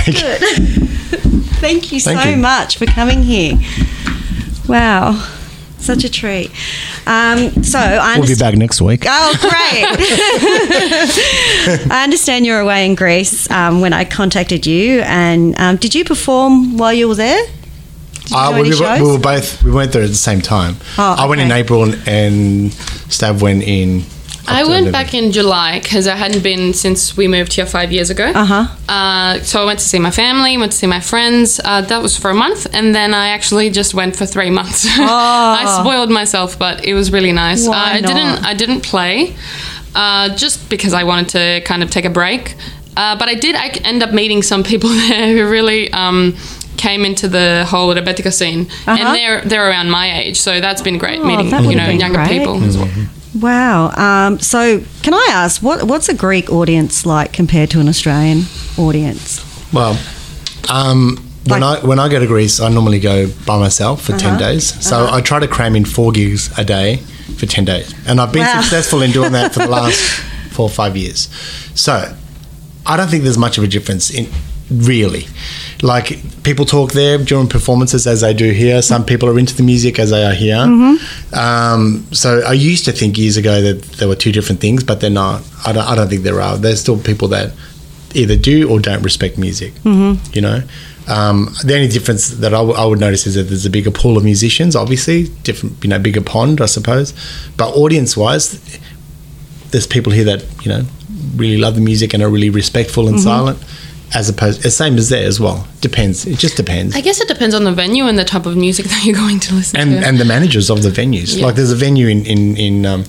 [0.07, 0.43] Loved.
[1.57, 2.37] Thank you Thank so you.
[2.37, 3.57] much for coming here.
[4.67, 5.27] Wow.
[5.79, 6.51] Such a treat.
[7.05, 9.05] Um, so I We'll be back next week.
[9.07, 9.85] Oh, great.
[11.91, 15.01] I understand you're away in Greece um, when I contacted you.
[15.01, 17.41] And um, did you perform while you were there?
[18.33, 18.69] Uh, we, any
[19.01, 20.75] we, were both we went there at the same time.
[20.97, 21.51] Oh, I went in.
[21.51, 22.71] April and, and
[23.09, 24.03] Stav went in
[24.49, 24.91] I went Olympic?
[24.93, 28.25] back in July because I hadn't been since we moved here five years ago.
[28.33, 28.67] Uh-huh.
[28.87, 31.59] Uh, so I went to see my family, went to see my friends.
[31.63, 34.85] Uh, that was for a month, and then I actually just went for three months.
[34.97, 34.99] Oh.
[35.61, 37.67] I spoiled myself, but it was really nice.
[37.67, 38.07] Why uh, I not?
[38.07, 38.45] didn't.
[38.45, 39.35] I didn't play
[39.95, 42.55] uh, just because I wanted to kind of take a break.
[42.95, 43.55] Uh, but I did.
[43.55, 45.91] I end up meeting some people there who really.
[45.93, 46.35] Um,
[46.77, 48.91] Came into the whole Rebetika scene, Uh-huh.
[48.91, 52.19] and they're they're around my age, so that's been great Oh, meeting you know younger
[52.19, 52.27] great.
[52.29, 52.87] people as well.
[53.41, 53.91] Wow.
[53.95, 58.43] Um, so, can I ask what what's a Greek audience like compared to an Australian
[58.77, 59.43] audience?
[59.73, 59.97] Well,
[60.69, 64.17] um, when Like- I when I go to Greece, I normally go by myself for
[64.17, 64.39] ten Uh-huh.
[64.39, 64.73] days.
[64.85, 67.01] So I try to cram in four gigs a day
[67.37, 68.61] for ten days, and I've been Wow.
[68.61, 69.99] successful in doing that for the last
[70.51, 71.27] four or five years.
[71.75, 72.13] So
[72.85, 74.27] I don't think there's much of a difference in
[74.71, 75.27] really.
[75.81, 78.81] Like people talk there during performances as they do here.
[78.81, 80.57] Some people are into the music as they are here.
[81.33, 85.01] Um, so I used to think years ago that there were two different things, but
[85.01, 85.43] they're not.
[85.65, 86.57] I don't, I don't think there are.
[86.57, 87.53] There's still people that
[88.15, 89.73] either do or don't respect music.
[89.83, 90.33] Mm-hmm.
[90.33, 90.61] You know,
[91.07, 93.91] um, the only difference that I, w- I would notice is that there's a bigger
[93.91, 94.75] pool of musicians.
[94.75, 95.83] Obviously, different.
[95.83, 97.13] You know, bigger pond, I suppose.
[97.55, 98.79] But audience-wise,
[99.71, 100.85] there's people here that you know
[101.35, 103.63] really love the music and are really respectful and silent.
[104.13, 105.67] As opposed, the same as there as well.
[105.81, 106.25] Depends.
[106.25, 106.95] It just depends.
[106.95, 109.39] I guess it depends on the venue and the type of music that you're going
[109.41, 110.07] to listen and to.
[110.07, 111.37] and the managers of the venues.
[111.37, 111.45] Yeah.
[111.45, 113.03] Like there's a venue in in, in um,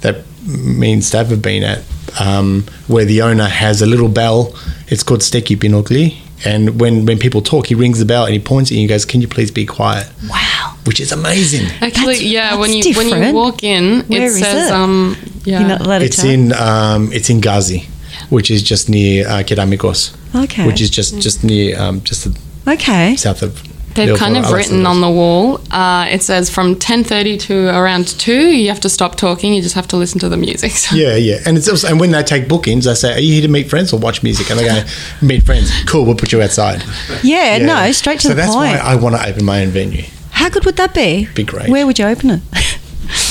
[0.00, 1.82] that me and Stav have been at
[2.18, 4.54] um, where the owner has a little bell.
[4.88, 6.16] It's called Steki Pinokli.
[6.44, 8.88] And when, when people talk, he rings the bell and he points at you and
[8.88, 10.76] goes, "Can you please be quiet?" Wow.
[10.84, 11.66] Which is amazing.
[11.82, 14.72] Actually, That's- yeah, when that's you when you walk in, Where it is says it?
[14.72, 15.58] um yeah.
[15.60, 16.30] You're not allowed It's tell?
[16.30, 17.86] in um, it's in Gazi,
[18.30, 20.14] which is just near uh, Keramikos,
[20.44, 20.66] Okay.
[20.66, 22.38] which is just just near um, just the
[22.72, 23.16] Okay.
[23.16, 23.62] south of.
[23.94, 25.60] They've kind of Leopold written on the wall.
[25.72, 28.50] Uh, it says from 10:30 to around two.
[28.54, 29.52] You have to stop talking.
[29.54, 30.70] You just have to listen to the music.
[30.72, 33.32] So Yeah, yeah, and it's also, and when they take bookings, they say, "Are you
[33.32, 34.82] here to meet friends or watch music?" And they go,
[35.20, 36.84] "Meet friends." Cool, we'll put you outside.
[37.24, 40.04] Yeah, no, straight to so the that's why I want to open my own venue.
[40.30, 41.26] How good would that be?
[41.34, 41.68] Be great.
[41.68, 42.40] Where would you open it?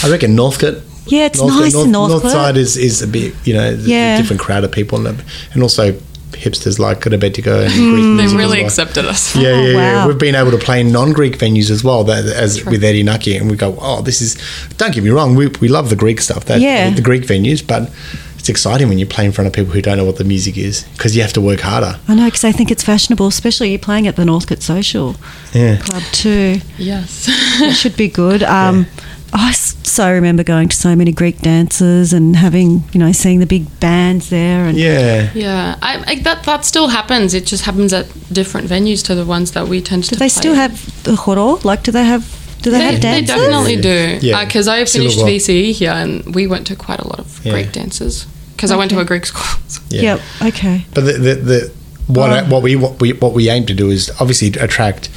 [0.04, 0.82] I reckon Northcote.
[1.10, 2.32] Yeah, it's Northcote- nice in North, Northcote.
[2.32, 4.16] side is, is a bit, you know, there's Yeah.
[4.16, 5.94] a different crowd of people, and, and also
[6.34, 8.66] hipsters like Rebetiko and Greek they really well.
[8.66, 9.36] accepted us.
[9.36, 9.76] Yeah, Oh, yeah, yeah.
[9.76, 10.08] wow.
[10.08, 13.50] We've been able to play in non-Greek venues as well, that, as with Erinaki, and
[13.50, 14.38] we go, "Oh, this is."
[14.78, 16.90] Don't get me wrong, we, we love the Greek stuff, that, Yeah.
[16.92, 17.90] the Greek venues, but
[18.38, 20.58] it's exciting when you play in front of people who don't know what the music
[20.58, 21.98] is because you have to work harder.
[22.08, 25.16] I know because I think it's fashionable, especially you playing at the Northcote Social
[25.54, 25.78] Yeah.
[25.78, 26.62] Club too.
[26.78, 27.28] Yes.
[27.60, 28.44] It should be good.
[28.44, 28.86] Um,
[29.34, 33.40] I s- so remember going to so many Greek dances and having, you know, seeing
[33.40, 34.66] the big bands there.
[34.66, 35.30] And Yeah.
[35.34, 37.34] yeah, I, I, that that still happens.
[37.34, 40.10] It just happens at different venues to the ones that we tend to.
[40.12, 40.72] do they play still at.
[40.72, 41.64] have the choro?
[41.64, 42.24] Like, do they have?
[42.62, 44.18] Do they, They, have they definitely do.
[44.22, 44.40] Yeah.
[44.40, 45.20] Uh, because I finished.
[45.20, 47.52] VCE here, and we went to quite a lot of Yeah.
[47.54, 48.26] Greek dances.
[48.56, 49.44] Because I went to a Greek school.
[49.90, 50.02] Yeah.
[50.02, 50.22] Yep.
[50.54, 50.86] Okay.
[50.94, 51.72] But the, the, the
[52.08, 52.46] what Oh.
[52.50, 55.10] what we what we what we aim to do is obviously attract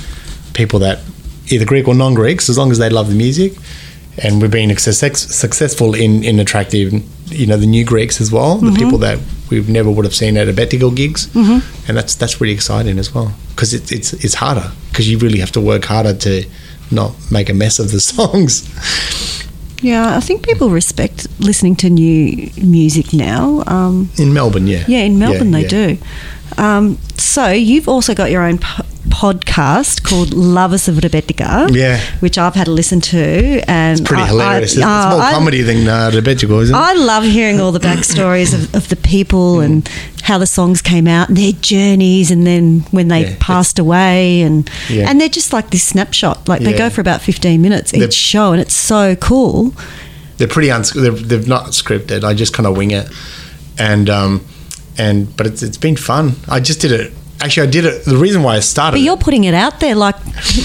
[0.53, 0.99] people that
[1.49, 3.55] either Greek or non-Greeks, as long as they love the music,
[4.23, 8.57] and we've been success, successful in in attracting you know the new Greeks as well,
[8.57, 8.67] Mm-hmm.
[8.75, 9.19] the people that
[9.51, 13.15] we never would have seen at a Betigal gigs, and that's that's really exciting as
[13.15, 16.45] well because it's it's it's harder because you really have to work harder to
[16.91, 18.63] not make a mess of the songs.
[19.83, 23.63] Yeah, I think people respect listening to new music now.
[23.67, 25.69] Um, In Melbourne, yeah, yeah, in Melbourne they yeah.
[25.69, 25.99] do.
[26.59, 28.59] Um, so you've also got your own
[29.11, 31.75] podcast called Lovers of Rebetika.
[31.75, 32.01] Yeah.
[32.21, 34.79] Which I've had to listen to, and It's pretty I- hilarious.
[34.79, 36.73] I, it's more comedy than uh, isn't it?
[36.75, 39.89] I love hearing all the backstories of, of the people and
[40.23, 44.43] how the songs came out and their journeys and then when they Yeah, passed away
[44.43, 45.09] and Yeah.
[45.09, 46.49] and they're just like this snapshot.
[46.49, 46.79] Like they Yeah.
[46.79, 49.75] go for about fifteen minutes each They're- show and it's so cool.
[50.39, 52.23] they're pretty uns- they're, they're not scripted.
[52.25, 53.09] I just kind of wing it,
[53.79, 54.45] and um,
[54.99, 56.35] and but it's it's been fun.
[56.49, 57.13] I just did it.
[57.43, 58.05] Actually, I did it.
[58.05, 58.97] The reason why I started.
[58.97, 60.17] But you're putting it out there like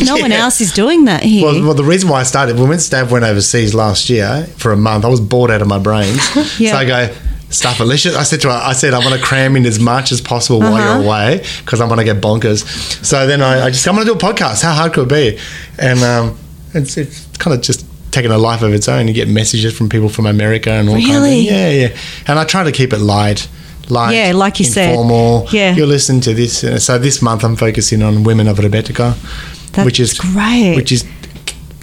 [0.03, 1.45] no one else is doing that here.
[1.45, 4.77] well, well, the reason why I started when Stav went overseas last year for a
[4.77, 6.19] month, I was bored out of my brains.
[6.59, 6.71] Yeah.
[6.71, 7.15] So I go,
[7.49, 10.11] Stuff just, I said to her, I said, I want to cram in as much
[10.11, 10.95] as possible while Uh-huh.
[10.99, 12.65] you're away because I'm going to get bonkers.
[13.05, 14.61] So then I, I just, I'm going to do a podcast.
[14.63, 15.39] How hard could it be?
[15.79, 16.37] And um,
[16.73, 19.07] it's, it's kind of just taken a life of its own.
[19.07, 21.39] You get messages from people from America and all kinds of Really?
[21.41, 21.97] Yeah, yeah.
[22.27, 23.47] And I try to keep it light.
[23.89, 24.89] Light, Yeah, like you said.
[24.89, 25.47] informal.
[25.51, 25.75] Yeah.
[25.75, 26.63] you listen to this.
[26.63, 30.75] Uh, So this month I'm focusing on women of That's which is great.
[30.75, 31.03] Which is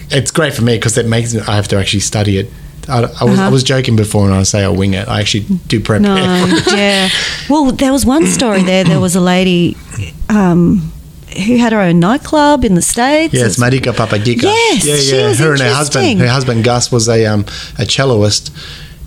[0.09, 2.49] it's great for me because it makes I have to actually study it.
[2.89, 3.49] I, I was Uh-huh.
[3.51, 5.07] was joking before when I say I wing it.
[5.07, 6.01] I actually do prep.
[6.01, 6.15] No,
[6.67, 7.09] yeah.
[7.49, 8.83] Well, there was one story there.
[8.83, 9.75] There was a lady
[10.29, 10.91] um,
[11.47, 13.33] who had her own nightclub in the states.
[13.33, 14.43] Yes, And- Marika Papagika.
[14.43, 15.33] Yes, yeah, she yeah.
[15.35, 16.19] her and her husband.
[16.19, 17.41] Her husband Gus was a um,
[17.79, 18.51] a celloist,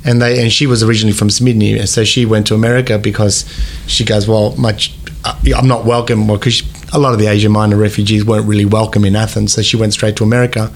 [0.07, 3.45] and they and she was originally from Sydney, and so she went to America because
[3.87, 4.95] she goes, well, much
[5.25, 8.65] uh, I'm not welcome, well, because a lot of the Asia Minor refugees weren't really
[8.65, 10.71] welcome in Athens, so she went straight to America,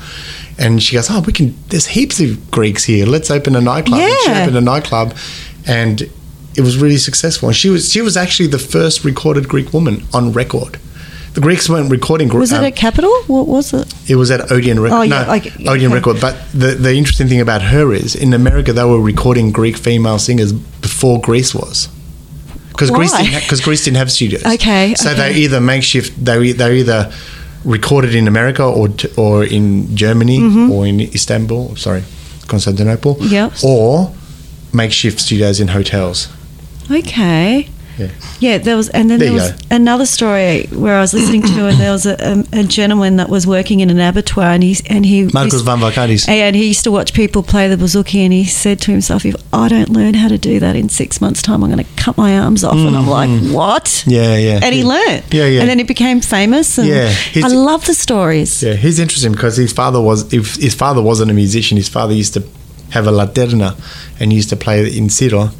[0.59, 1.55] and she goes, oh, we can.
[1.69, 3.07] There's heaps of Greeks here.
[3.07, 4.01] Let's open a nightclub.
[4.01, 4.43] And she Yeah.
[4.43, 5.15] opened a nightclub,
[5.67, 6.03] and
[6.57, 7.49] it was really successful.
[7.49, 10.79] And she was she was actually the first recorded Greek woman on record.
[11.35, 12.29] The Greeks weren't recording.
[12.29, 13.13] Was it um, at Capital?
[13.29, 13.93] What was it?
[14.11, 14.97] it was at Odeon Record.
[14.97, 15.95] Oh, yeah, no, okay, Odeon okay.
[15.95, 16.21] Record.
[16.21, 20.19] But the, the interesting thing about her is in America they were recording Greek female
[20.19, 21.89] singers before Greece was.
[22.71, 24.45] Because Greece, didn't, because Greece didn't have studios.
[24.45, 25.33] Okay, So okay.
[25.33, 26.25] they either makeshift.
[26.25, 27.13] They they either
[27.65, 30.41] recorded in America or t- or in Germany
[30.73, 31.77] or in Istanbul.
[31.77, 32.03] Sorry,
[32.49, 33.17] Constantinople.
[33.17, 33.33] Mm-hmm.
[33.35, 33.53] Yep.
[33.63, 34.15] Or
[34.73, 36.29] makeshift studios in hotels.
[36.91, 37.69] Okay.
[37.99, 38.09] Yeah.
[38.41, 39.59] Yeah, there was, and then There there, was go.
[39.77, 42.17] another story where I was listening to, and there was a,
[42.53, 45.67] a, a gentleman that was working in an abattoir, and he and he Markos used-
[45.67, 46.29] Vamvakaris.
[46.29, 49.35] and he used to watch people play the bouzouki, and he said to himself, "If
[49.53, 52.17] I don't learn how to do that in six months' time, I'm going to cut
[52.17, 54.11] my arms off." And I'm like, "What?" Mm-hmm.
[54.11, 54.61] Yeah, yeah.
[54.63, 54.87] And he yeah.
[54.87, 55.25] learned.
[55.31, 55.61] Yeah, yeah.
[55.61, 56.79] And then he became famous.
[56.79, 57.13] And Yeah,
[57.45, 58.63] I love the stories.
[58.63, 62.15] Yeah, he's interesting because his father was if his father wasn't a musician, his father
[62.15, 62.43] used to
[62.91, 63.77] have a laterna
[64.19, 65.51] and he used to play in Ciro.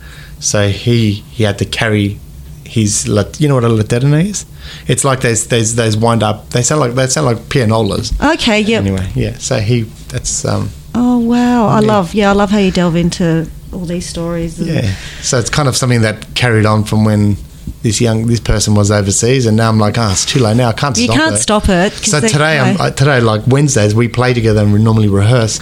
[0.41, 2.19] So he he had to carry
[2.65, 3.07] his
[3.39, 4.47] you know what a laterna is?
[4.87, 8.13] It's like those those those wind up they sound like they sound like pianolas.
[8.23, 8.61] Okay.
[8.61, 8.79] Yeah.
[8.79, 9.35] Anyway, yeah.
[9.39, 11.67] So he that's um Oh wow!
[11.69, 11.87] I Yeah.
[11.87, 12.15] love.
[12.15, 14.59] Yeah, I love how you delve into all these stories.
[14.59, 14.95] and- yeah.
[15.23, 17.37] So it's kind of something that carried on from when
[17.83, 20.69] this young this person was overseas, and now I'm like, ah, it's too late now.
[20.69, 21.03] I can't stop it.
[21.03, 21.39] You stop can't it.
[21.43, 21.93] stop it.
[21.93, 22.81] So they- today, I'm.
[22.81, 25.61] I, today, like Wednesdays, we play together and we normally rehearse.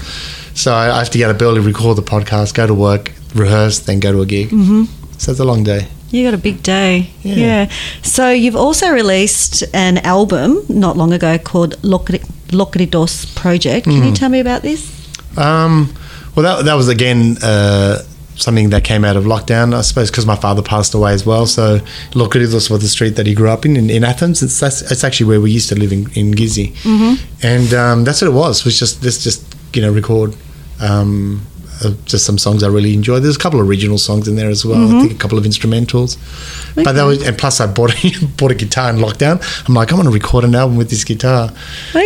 [0.54, 3.80] So I I have to get up early, record the podcast, go to work, rehearse,
[3.80, 4.48] then go to a gig.
[4.48, 4.84] Mm-hmm.
[5.18, 5.88] So it's a long day.
[6.10, 7.10] You got a big day.
[7.22, 7.34] Yeah.
[7.34, 7.70] Yeah.
[8.02, 13.84] So you've also released an album not long ago called Lokridos Project.
[13.84, 14.06] Can Mm.
[14.06, 14.90] you tell me about this?
[15.36, 15.92] Um,
[16.34, 18.02] well, that, that was again uh,
[18.36, 21.46] something that came out of lockdown, I suppose, because my father passed away as well.
[21.46, 21.80] So
[22.12, 24.42] Lokridos was the street that he grew up in in, in Athens.
[24.42, 27.14] It's that's it's actually where we used to live in in mm-hmm.
[27.42, 28.64] and um, that's what it was.
[28.64, 30.34] Was just this just you know record.
[30.80, 31.42] Um,
[31.84, 33.20] uh, just some songs I really enjoy.
[33.20, 34.96] There's a couple of original songs in there as well.
[34.96, 36.16] I think a couple of instrumentals.
[36.74, 39.42] But that was, and plus I bought a, bought a guitar in lockdown.
[39.68, 41.50] I'm like, I want to record an album with this guitar.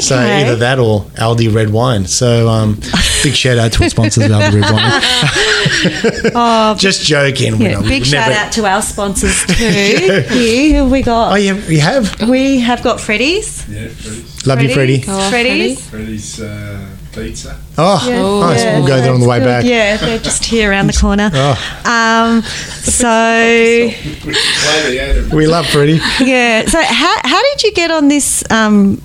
[0.00, 2.06] So either that or Aldi Red Wine.
[2.06, 2.74] So um,
[3.22, 6.32] big shout out to our sponsors, Aldi Red Wine.
[6.34, 7.60] oh, Just joking.
[7.60, 7.80] Yeah.
[7.80, 9.54] Big would shout never- out to our sponsors too.
[9.54, 11.32] Here, who have we got?
[11.32, 12.28] Oh, yeah, we have.
[12.28, 13.66] We have got Freddy's.
[13.68, 14.46] Yeah, Freddy's.
[14.46, 15.04] Love you, Freddie.
[15.06, 15.88] Oh, Freddy's.
[15.88, 17.58] Freddy's uh, pizza.
[17.78, 18.62] Oh, nice.
[18.64, 19.70] Yeah, we'll go there on the way that's back.
[19.70, 21.30] Yeah, they're just here around the corner.
[21.34, 21.58] Oh.
[21.84, 25.32] Um, so Play the ad.
[25.32, 26.00] We love Freddie.
[26.20, 26.64] yeah.
[26.66, 29.00] So how how did you get on this um,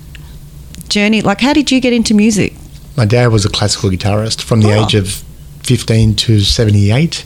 [0.88, 1.22] journey?
[1.22, 2.54] Like, how did you get into music?
[2.96, 4.84] My dad was a classical guitarist from the Oh.
[4.84, 5.22] age of
[5.68, 7.24] 15 to 78.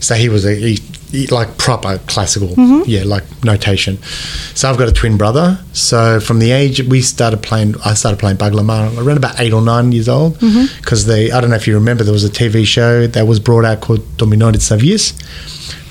[0.00, 0.74] So he was a he,
[1.10, 2.82] he- like proper classical, Mm-hmm.
[2.86, 3.98] yeah, like notation.
[4.54, 5.58] So I've got a twin brother.
[5.72, 9.62] So from the age we started playing, I started playing Baglama around about eight or
[9.62, 10.34] nine years old.
[10.40, 10.76] Mm-hmm.
[10.80, 13.38] Because they, I don't know if you remember, there was a TV show that was
[13.38, 15.12] brought out called To Minore tis Avgis,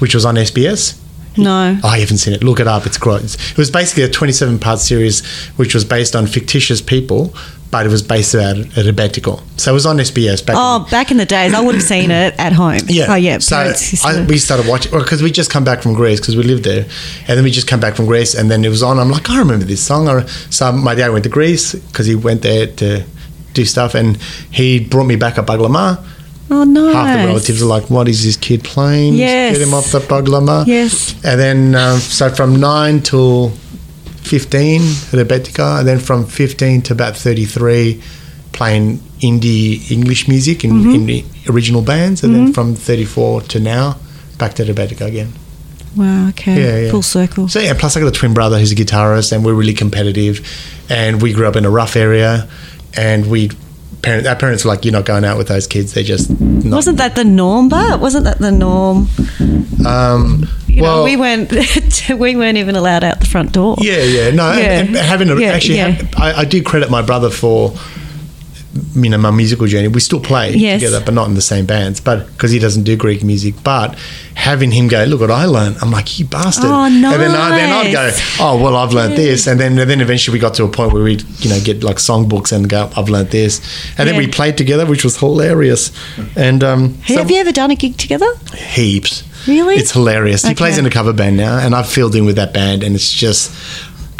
[0.01, 0.99] which was on SBS.
[1.37, 1.77] No.
[1.83, 2.43] Oh, I haven't seen it.
[2.43, 2.85] Look it up.
[2.85, 3.23] It's great.
[3.23, 5.25] It was basically a 27 part series
[5.57, 7.33] which was based on fictitious people,
[7.71, 9.41] but it was based out at Rebetiko.
[9.59, 12.11] So it was on SBS back Oh, back in the days, I would have seen
[12.11, 12.77] it at home.
[12.87, 13.07] yeah.
[13.09, 13.39] Oh, yeah.
[13.39, 13.57] So
[14.05, 16.85] I, we started watching because we just come back from Greece because we lived there,
[17.27, 18.99] and then we just come back from Greece, and then it was on.
[18.99, 20.27] I'm like, I remember this song.
[20.51, 23.03] So my dad went to Greece because he went there to
[23.53, 24.17] do stuff, and
[24.51, 26.03] he brought me back a Baglama.
[26.51, 26.93] Oh, nice.
[26.93, 29.15] Half the relatives are like, "What is this kid playing?
[29.15, 29.57] Yes.
[29.57, 31.13] Get him off the Baglama." Yes.
[31.23, 33.49] And then um, so from nine till
[34.21, 38.01] fifteen at Abetica, and then from fifteen to about thirty-three,
[38.51, 40.95] playing indie English music in, Mm-hmm.
[40.95, 43.97] in the original bands, and then from thirty-four to now,
[44.37, 45.33] back to Abetica again.
[45.95, 46.55] Wow, okay.
[46.59, 46.91] Yeah, yeah.
[46.91, 47.47] Full circle.
[47.47, 50.41] So yeah, plus I got a twin brother who's a guitarist, and we're really competitive,
[50.89, 52.49] and we grew up in a rough area,
[52.97, 53.49] and we.
[54.03, 55.93] Parent, our parents were like, "You're not going out with those kids.
[55.93, 59.07] They're just not." Wasn't that the norm, but wasn't that the norm?
[59.85, 61.51] um, You well, know, we weren't
[62.19, 63.75] we weren't even allowed out the front door.
[63.79, 64.79] Yeah, yeah, no, and- Yeah.
[64.79, 66.01] and having a, Yeah, actually, yeah.
[66.17, 67.73] I, I do credit my brother for
[68.95, 69.87] you know my musical journey.
[69.87, 70.81] We still play Yes.
[70.81, 71.99] together, but not in the same bands.
[71.99, 73.95] But because he doesn't do Greek music, but
[74.35, 75.77] having him go, look what I learned.
[75.81, 76.65] I'm like, you bastard.
[76.65, 80.01] Oh, And then, I, then I'd go, oh well, I've learned this, and then then
[80.01, 82.89] eventually we got to a point where we you know get like songbooks and go,
[82.97, 83.61] I've learned this,
[83.97, 85.91] and then we played together, which was hilarious.
[86.35, 88.27] And um, Hey, so- have you ever done a gig together?
[88.57, 89.23] heaps.
[89.47, 89.75] Really?
[89.75, 90.43] It's hilarious.
[90.45, 92.95] He plays in a cover band now, and I've filled in with that band, and
[92.95, 93.51] it's just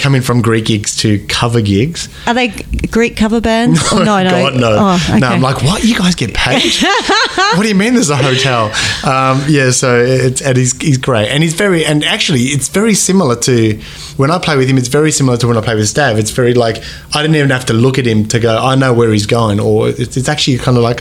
[0.04, 2.10] coming from Greek gigs to cover gigs.
[2.28, 2.50] Are they
[2.92, 3.80] Greek cover bands?
[3.94, 4.30] No, no.
[4.30, 4.76] God, no.
[4.78, 5.20] Oh, okay.
[5.20, 5.82] No, I'm like, what?
[5.86, 6.62] You guys get paid?
[7.56, 8.66] what do you mean there's a hotel?
[9.06, 11.30] Um, yeah, so it's, and he's, he's great.
[11.30, 13.80] And he's very, and actually, it's very similar to
[14.18, 16.18] when I play with him, it's very similar to when I play with Stav.
[16.18, 16.84] It's very like,
[17.16, 19.62] I didn't even have to look at him to go, I know where he's going.
[19.62, 21.00] Or it's, it's actually kind of like,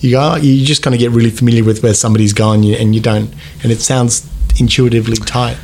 [0.00, 2.94] you go, you just kind of get really familiar with where somebody's going you- and
[2.94, 3.32] you don't,
[3.62, 4.28] and it sounds
[4.60, 5.56] intuitively tight.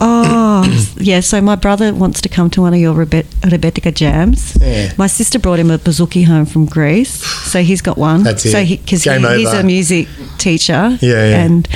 [0.00, 0.64] Oh,
[0.98, 1.20] yeah.
[1.20, 4.56] So my brother wants to come to one of your Rebe- Rebetika jams.
[4.60, 4.92] Yeah.
[4.98, 7.10] My sister brought him a bouzouki home from Greece,
[7.50, 8.22] so he's got one.
[8.22, 8.52] That's it.
[8.52, 10.98] So because he, Game he's a music teacher.
[11.00, 11.44] Yeah, yeah.
[11.44, 11.68] And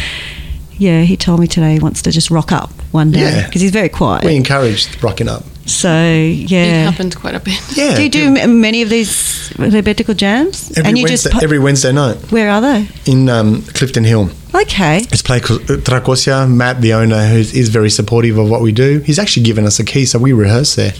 [0.78, 3.46] yeah, he told me today he wants to just rock up one day Yeah.
[3.46, 4.24] because he's very quiet.
[4.24, 5.44] We encourage rocking up.
[5.70, 6.90] So yeah, It yeah.
[6.90, 7.60] happened quite a bit.
[7.76, 7.94] Yeah.
[7.96, 10.70] Do you do m- many of these Rebetical jams?
[10.76, 12.88] Every, and you Wednesday, just pu- every Wednesday night where are they?
[13.06, 14.30] in um, Clifton Hill.
[14.54, 14.98] Okay.
[15.12, 16.50] It's play called Trakosia.
[16.50, 19.78] Matt, the owner, who is very supportive of what we do, he's actually given us
[19.78, 20.92] a key, so we rehearse there.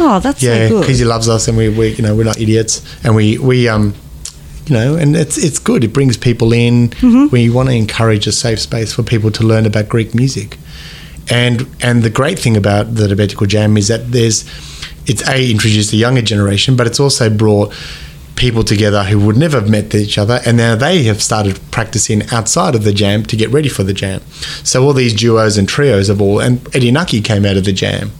[0.00, 2.40] Oh, that's Yeah, so because he loves us, and we, we, you know, we're not
[2.40, 3.94] idiots, and we, we, um,
[4.66, 5.84] you know, and it's it's good.
[5.84, 6.88] It brings people in.
[6.88, 7.26] Mm-hmm.
[7.30, 10.56] We want to encourage a safe space for people to learn about Greek music,
[11.30, 14.44] and and the great thing about the Rebetical Jam is that there's,
[15.06, 17.74] it's a introduced the younger generation, but it's also brought
[18.36, 22.20] people together who would never have met each other and now they have started practicing
[22.32, 24.20] outside of the jam to get ready for the jam
[24.64, 28.10] so all these duos and trios of all and Erinaki came out of the jam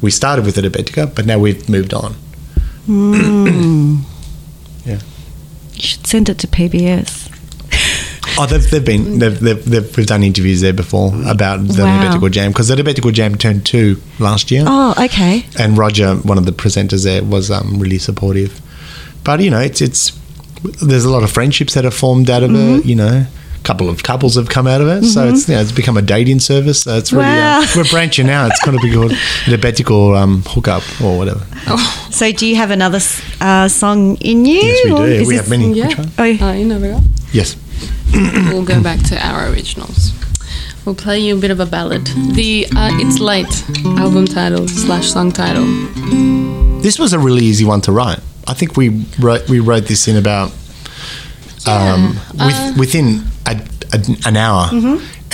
[0.00, 2.14] we started with the Rebetika but now we've moved on
[2.86, 4.04] mm.
[4.84, 5.00] Yeah.
[5.74, 7.33] You should send it to PBS.
[8.38, 11.98] Oh, they've, they've been they've, they've, they've we've done interviews there before about the Wow.
[12.00, 15.44] Rebetical Jam because the Rebetical Jam turned two last year, Oh, okay.
[15.58, 18.60] and Roger, one of the presenters there, was um, really supportive.
[19.22, 20.10] But you know, it's it's
[20.82, 22.80] there's a lot of friendships that have formed out of Mm-hmm.
[22.80, 22.86] it.
[22.86, 25.60] You know, a couple of couples have come out of it, so it's you know,
[25.60, 26.82] it's become a dating service.
[26.82, 27.60] So it's really Wow.
[27.62, 28.50] uh, we're branching out.
[28.50, 29.12] It's going to be called
[29.48, 31.40] Rebetical um, hookup or whatever.
[32.10, 33.00] So, do you have another
[33.40, 34.60] uh, song in you?
[34.60, 35.02] Yes, we do.
[35.04, 35.72] is We this- have many.
[35.72, 35.86] Yeah.
[35.88, 36.10] Which one?
[36.18, 37.00] Oh, Uh, you never go.
[37.32, 37.56] Yes.
[38.14, 40.12] We'll go back to our originals.
[40.84, 42.06] We'll play you a bit of a ballad.
[42.06, 43.64] The uh, It's Late
[43.98, 45.64] album title slash song title.
[46.82, 48.18] This was a really easy one to write.
[48.46, 50.52] I think we wrote we wrote this in about
[51.66, 53.58] um, with, within a,
[53.92, 54.68] a, an hour.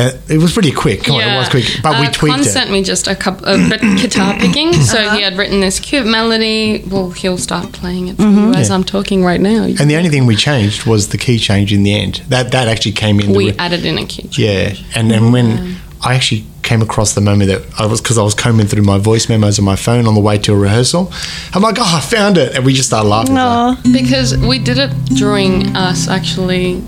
[0.01, 1.05] Uh, it was pretty quick.
[1.05, 2.51] Come on, it was quick, but we Uh, tweaked Con it.
[2.51, 6.07] sent me just a couple a bit guitar picking, so he had written this cute
[6.07, 6.83] melody.
[6.89, 8.75] Well, he'll start playing it for you as Yeah.
[8.77, 9.65] I'm talking right now.
[9.65, 12.23] And the only thing we changed was the key change in the end.
[12.29, 13.33] That that actually came in.
[13.35, 14.23] we re- added in a key.
[14.23, 14.39] change.
[14.39, 18.23] yeah, and then when I actually came across the moment that I was because I
[18.23, 21.13] was combing through my voice memos on my phone on the way to a rehearsal.
[21.55, 23.35] I'm like, oh, I found it, and we just started laughing.
[23.35, 23.77] no.
[23.93, 26.83] Because we did it during us actually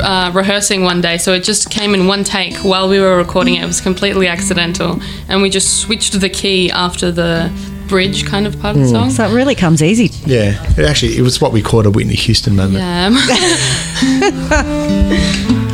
[0.00, 3.54] uh, rehearsing one day, so it just came in one take while we were recording
[3.54, 3.62] it.
[3.62, 7.50] It was completely accidental, and we just switched the key after the
[7.88, 9.10] bridge kind of part of the song.
[9.10, 10.10] So it really comes easy.
[10.26, 12.78] Yeah, it actually it was what we called a Whitney Houston moment.
[12.78, 13.08] Yeah.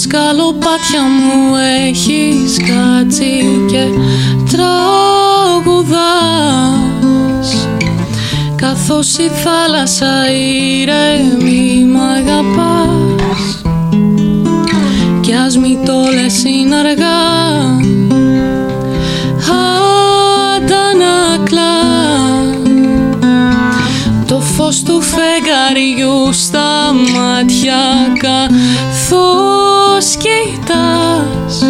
[0.00, 3.84] σκαλοπάτια μου έχεις κάτσει και
[4.50, 4.68] τραγουδάς.
[8.56, 13.62] Καθώς η θάλασσα ήρεμη μ' αγαπάς.
[15.20, 17.20] Κι ας μη το λες είναι αργά.
[20.56, 21.78] Αντανακλά
[24.26, 27.82] το φως του φεγγαριού στα μάτια
[28.18, 29.59] καθώς
[30.16, 31.64] κοιτάς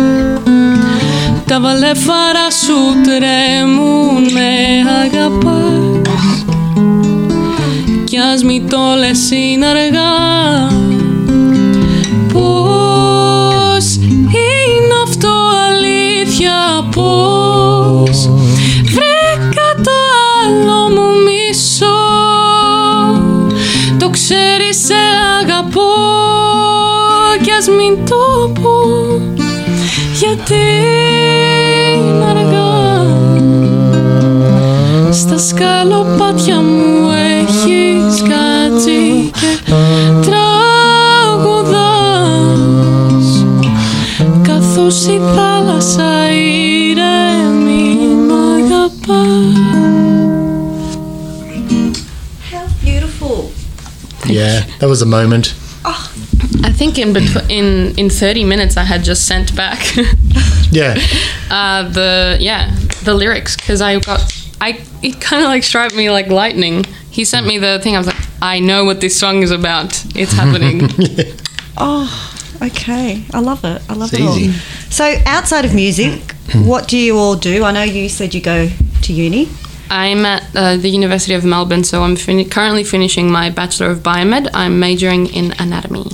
[1.47, 2.75] Τα βαλέφαρα σου
[3.05, 4.51] τρέμουνε
[5.03, 6.45] αγαπάς.
[8.05, 10.80] Κι ας μη το λες είναι αργά
[27.61, 28.77] ας μην το πω
[30.15, 30.55] Γιατί
[31.97, 33.07] είναι αργά
[35.13, 39.59] Στα σκαλοπάτια μου έχεις κάτσει και
[40.21, 41.57] τραγουδάς
[44.43, 48.33] Καθώς η θάλασσα ήρεμη μ'
[48.63, 49.59] αγαπάς
[52.53, 53.41] How beautiful.
[54.27, 55.60] Yeah, that was a moment.
[56.81, 59.79] I think in betw- in in 30 minutes I had just sent back
[60.71, 60.97] Yeah,
[61.51, 62.75] uh, the yeah
[63.05, 64.21] the lyrics because I got
[64.63, 66.85] I it kind of like struck me like lightning.
[67.11, 67.97] He sent me the thing.
[67.97, 70.03] I was like, I know what this song is about.
[70.17, 70.89] It's happening.
[71.83, 72.09] Oh,
[72.63, 73.25] okay.
[73.33, 73.81] I love it.
[73.89, 74.37] I love It's it all.
[74.39, 74.53] easy.
[74.91, 77.65] So, outside of music, what do you all do?
[77.65, 78.69] I know you said you go
[79.03, 79.49] to uni.
[79.89, 84.01] I'm at uh, the University of Melbourne, so I'm fin- currently finishing my Bachelor of
[84.01, 84.49] Biomed.
[84.53, 86.05] I'm majoring in anatomy.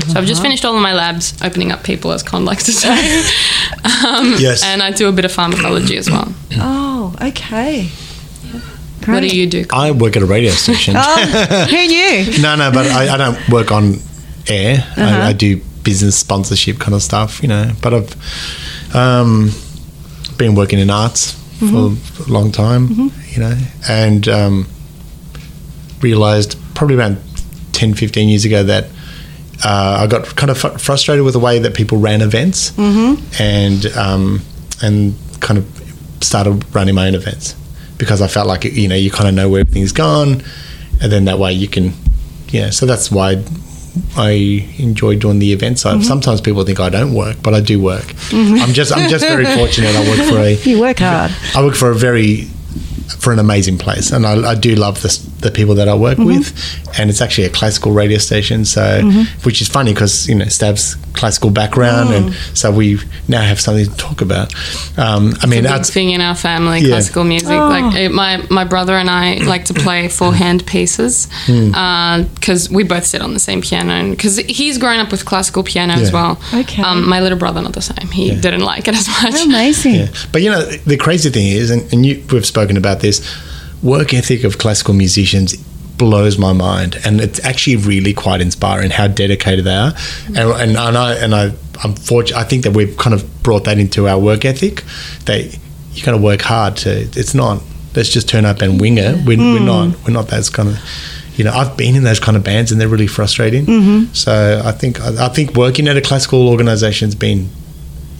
[0.00, 2.72] So I've just finished all of my labs, opening up people, as Con likes to
[2.72, 3.20] say.
[4.06, 4.62] um, Yes.
[4.64, 6.32] And I do a bit of pharmacology as well.
[6.56, 7.88] Oh, okay.
[9.06, 9.64] What do you do?
[9.72, 10.94] I work at a radio station.
[10.96, 12.26] Oh, who knew?
[12.42, 13.94] No, no, but I, I don't work on
[14.48, 14.78] air.
[14.78, 15.02] Uh-huh.
[15.02, 17.72] I, I do business sponsorship kind of stuff, you know.
[17.82, 19.50] But I've um,
[20.36, 21.94] been working in arts Mm-hmm.
[21.96, 22.88] for a long time,
[23.32, 23.54] you know,
[23.86, 24.66] and um,
[26.00, 27.18] realized probably around
[27.72, 28.86] 10, 15 years ago that
[29.64, 33.42] uh, I got kind of fr- frustrated with the way that people ran events Mm-hmm.
[33.42, 34.40] and um,
[34.82, 35.66] and kind of
[36.22, 37.54] started running my own events
[37.98, 40.42] because I felt like you know you kind of know where everything's gone,
[41.02, 41.92] and then that way you can,
[42.48, 42.70] yeah.
[42.70, 43.42] So that's why
[44.16, 45.84] I enjoy doing the events.
[45.84, 46.02] Mm-hmm.
[46.02, 48.06] Sometimes people think I don't work, but I do work.
[48.32, 49.94] I'm just I'm just very fortunate.
[49.94, 51.32] I work for a You work hard.
[51.54, 52.48] I work for a very
[53.18, 55.94] for an amazing place, and I, I do love the s- the people that I
[55.94, 56.26] work Mm-hmm.
[56.38, 56.98] with.
[56.98, 59.00] And it's actually a classical radio station, so
[59.44, 62.56] which is funny because you know Stav's classical background, and Mm.
[62.56, 64.52] so we now have something to talk about.
[64.98, 66.88] Um, I mean, big that's thing in our family, Yeah.
[66.88, 67.48] classical music.
[67.48, 72.82] Like eh, my my brother and I like to play four hand pieces because we
[72.84, 73.92] both sit on the same piano.
[73.92, 76.38] and Because he's grown up with classical piano as well.
[76.52, 76.82] Okay.
[76.82, 78.08] Um, my little brother not the same.
[78.12, 78.40] He Yeah.
[78.40, 79.42] didn't like it as much.
[79.44, 79.94] Amazing.
[79.94, 80.08] Yeah.
[80.32, 83.20] But you know, the crazy thing is, and, and you, we've spoken about this,
[83.82, 85.56] work ethic of classical musicians
[86.00, 89.92] blows my mind, and it's actually really quite inspiring how dedicated they are.
[90.28, 91.52] And, and, and I and I,
[91.84, 92.38] I'm fortunate.
[92.38, 94.82] I think that we've kind of brought that into our work ethic.
[95.26, 95.58] That
[95.92, 96.90] you got to work hard to.
[96.90, 97.62] It's not.
[97.94, 99.26] Let's just turn up and wing it.
[99.26, 99.66] We're, we're hmm.
[99.66, 100.04] not.
[100.06, 100.78] We're not those kind of.
[101.36, 103.66] You know, I've been in those kind of bands, and they're really frustrating.
[103.66, 104.12] Mm-hmm.
[104.14, 107.50] So I think I, I think working at a classical organization's been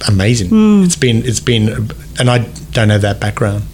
[0.07, 0.51] amazing.
[0.51, 0.83] Hmm.
[0.85, 2.39] It's been it's been, and I
[2.73, 3.65] don't have that background.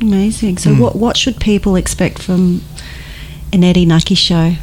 [0.00, 0.58] Amazing.
[0.58, 0.80] So, Hmm.
[0.80, 2.62] what what should people expect from
[3.52, 4.54] an Erinaki show?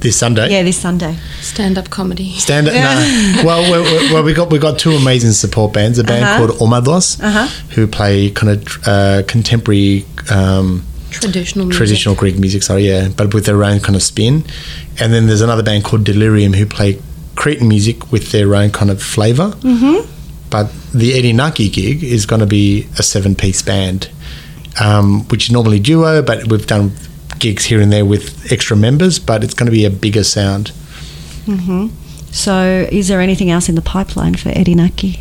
[0.00, 1.16] This Sunday, Yeah, this Sunday.
[1.40, 2.34] Stand up comedy.
[2.36, 2.74] stand up.
[2.74, 3.42] No.
[3.44, 5.98] Well, well, well, well, we got we got two amazing support bands.
[5.98, 6.36] A band Uh-huh.
[6.46, 7.48] called Omados, Uh-huh.
[7.70, 10.04] who play kind of uh, contemporary.
[10.30, 11.78] Um, Traditional music.
[11.78, 14.44] traditional Greek music, sorry, yeah, but with their own kind of spin.
[14.98, 16.98] And then there's another band called Delirium who play
[17.36, 19.54] Cretan music with their own kind of flavor.
[19.62, 20.10] Mm-hmm.
[20.50, 24.08] But the Erinaki gig is going to be a seven piece band,
[24.80, 26.92] um, which is normally duo, but we've done
[27.38, 30.72] gigs here and there with extra members, but it's going to be a bigger sound.
[32.32, 35.20] So, is there anything else in the pipeline for Erinaki?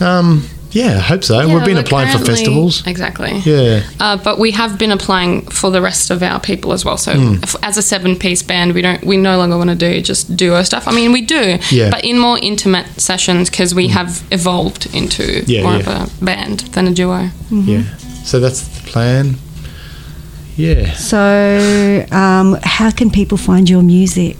[0.00, 1.40] Um, yeah, I hope so.
[1.40, 2.86] Yeah, we've been applying for festivals.
[2.86, 3.38] Exactly.
[3.38, 3.82] Yeah.
[3.98, 6.96] Uh, but we have been applying for the rest of our people as well.
[6.96, 10.36] So, if, as a seven-piece band, we don't, we no longer want to do just
[10.36, 10.86] duo stuff.
[10.86, 11.90] I mean, we do, Yeah.
[11.90, 16.02] But in more intimate sessions because we have evolved into Yeah, more yeah.
[16.04, 17.30] of a band than a duo.
[17.50, 17.82] Yeah.
[18.28, 19.36] So that's the plan.
[20.54, 20.92] Yeah.
[20.92, 24.36] So, um, how can people find your music?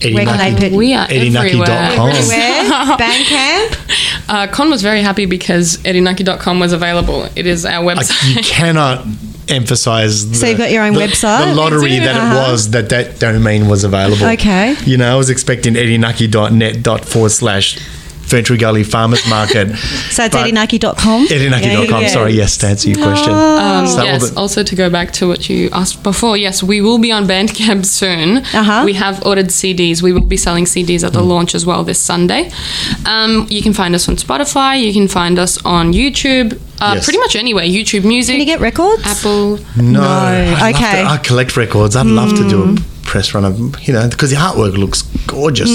[0.00, 1.36] Eddie Where can they put We are Erinaki.com.
[1.36, 1.68] everywhere.
[1.68, 2.96] Everywhere?
[2.96, 4.30] Bandcamp?
[4.30, 7.28] Uh, Con was very happy because Erinaki.com was available.
[7.36, 8.36] It is our I, website.
[8.36, 9.04] you cannot
[9.48, 10.38] emphasize.
[10.38, 11.46] So you've got your own the, website?
[11.50, 12.34] The lottery that Uh-huh.
[12.48, 14.24] it was that that domain was available.
[14.26, 14.74] Okay.
[14.86, 17.78] You know, I was expecting erinaki.net dot forward slash
[18.28, 19.68] Ferntree Gully Farmers Market.
[20.18, 21.26] So, it's But- erinaki.com?
[21.28, 22.02] Erinaki.com.
[22.02, 22.08] Yeah.
[22.08, 23.32] Sorry, yes, to answer your question.
[23.32, 24.30] Um, So yes.
[24.30, 27.26] the- also, to go back to what you asked before, yes, we will be on
[27.26, 28.38] Bandcamp soon.
[28.38, 28.82] Uh-huh.
[28.84, 30.02] We have ordered CDs.
[30.02, 31.28] We will be selling CDs at the Hmm.
[31.28, 32.50] launch as well this Sunday.
[33.06, 34.80] Um, you can find us on Spotify.
[34.82, 36.58] You can find us on YouTube.
[36.80, 37.04] Uh, Yes.
[37.04, 37.64] Pretty much anywhere.
[37.64, 38.34] YouTube Music.
[38.34, 39.02] Can you get records?
[39.04, 39.58] Apple.
[39.76, 41.02] No, No, I'd love okay.
[41.02, 41.96] to- I collect records.
[41.96, 45.70] I'd love to do a press run of, you know, because the artwork looks gorgeous.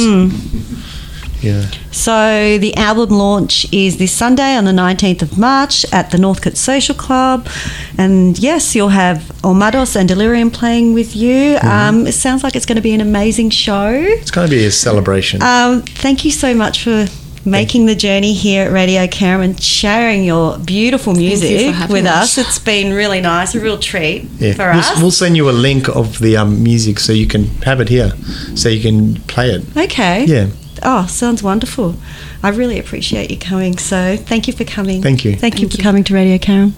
[1.43, 1.69] Yeah.
[1.91, 6.57] So the album launch is this Sunday on the 19th of March at the Northcote
[6.57, 7.47] Social Club.
[7.97, 11.57] And yes, you'll have Olmados and Delirium playing with you.
[11.61, 13.89] Um, it sounds like it's going to be an amazing show.
[13.91, 15.41] It's going to be a celebration.
[15.41, 17.07] Um, thank you so much for
[17.45, 22.05] making the journey here at Radio Carrum and sharing your beautiful music for having with
[22.05, 22.37] us.
[22.37, 22.47] us.
[22.47, 24.53] It's been really nice, a real treat yeah.
[24.53, 25.01] for we'll, us.
[25.01, 28.11] we'll send you a link of the um, music so you can have it here,
[28.55, 29.77] so you can play it.
[29.77, 30.25] okay.
[30.25, 30.47] Yeah.
[30.83, 31.95] Oh, sounds wonderful.
[32.43, 33.77] I really appreciate you coming.
[33.77, 35.01] So thank you for coming.
[35.01, 35.31] Thank you.
[35.31, 36.73] Thank, thank you for coming to Radio Carrum.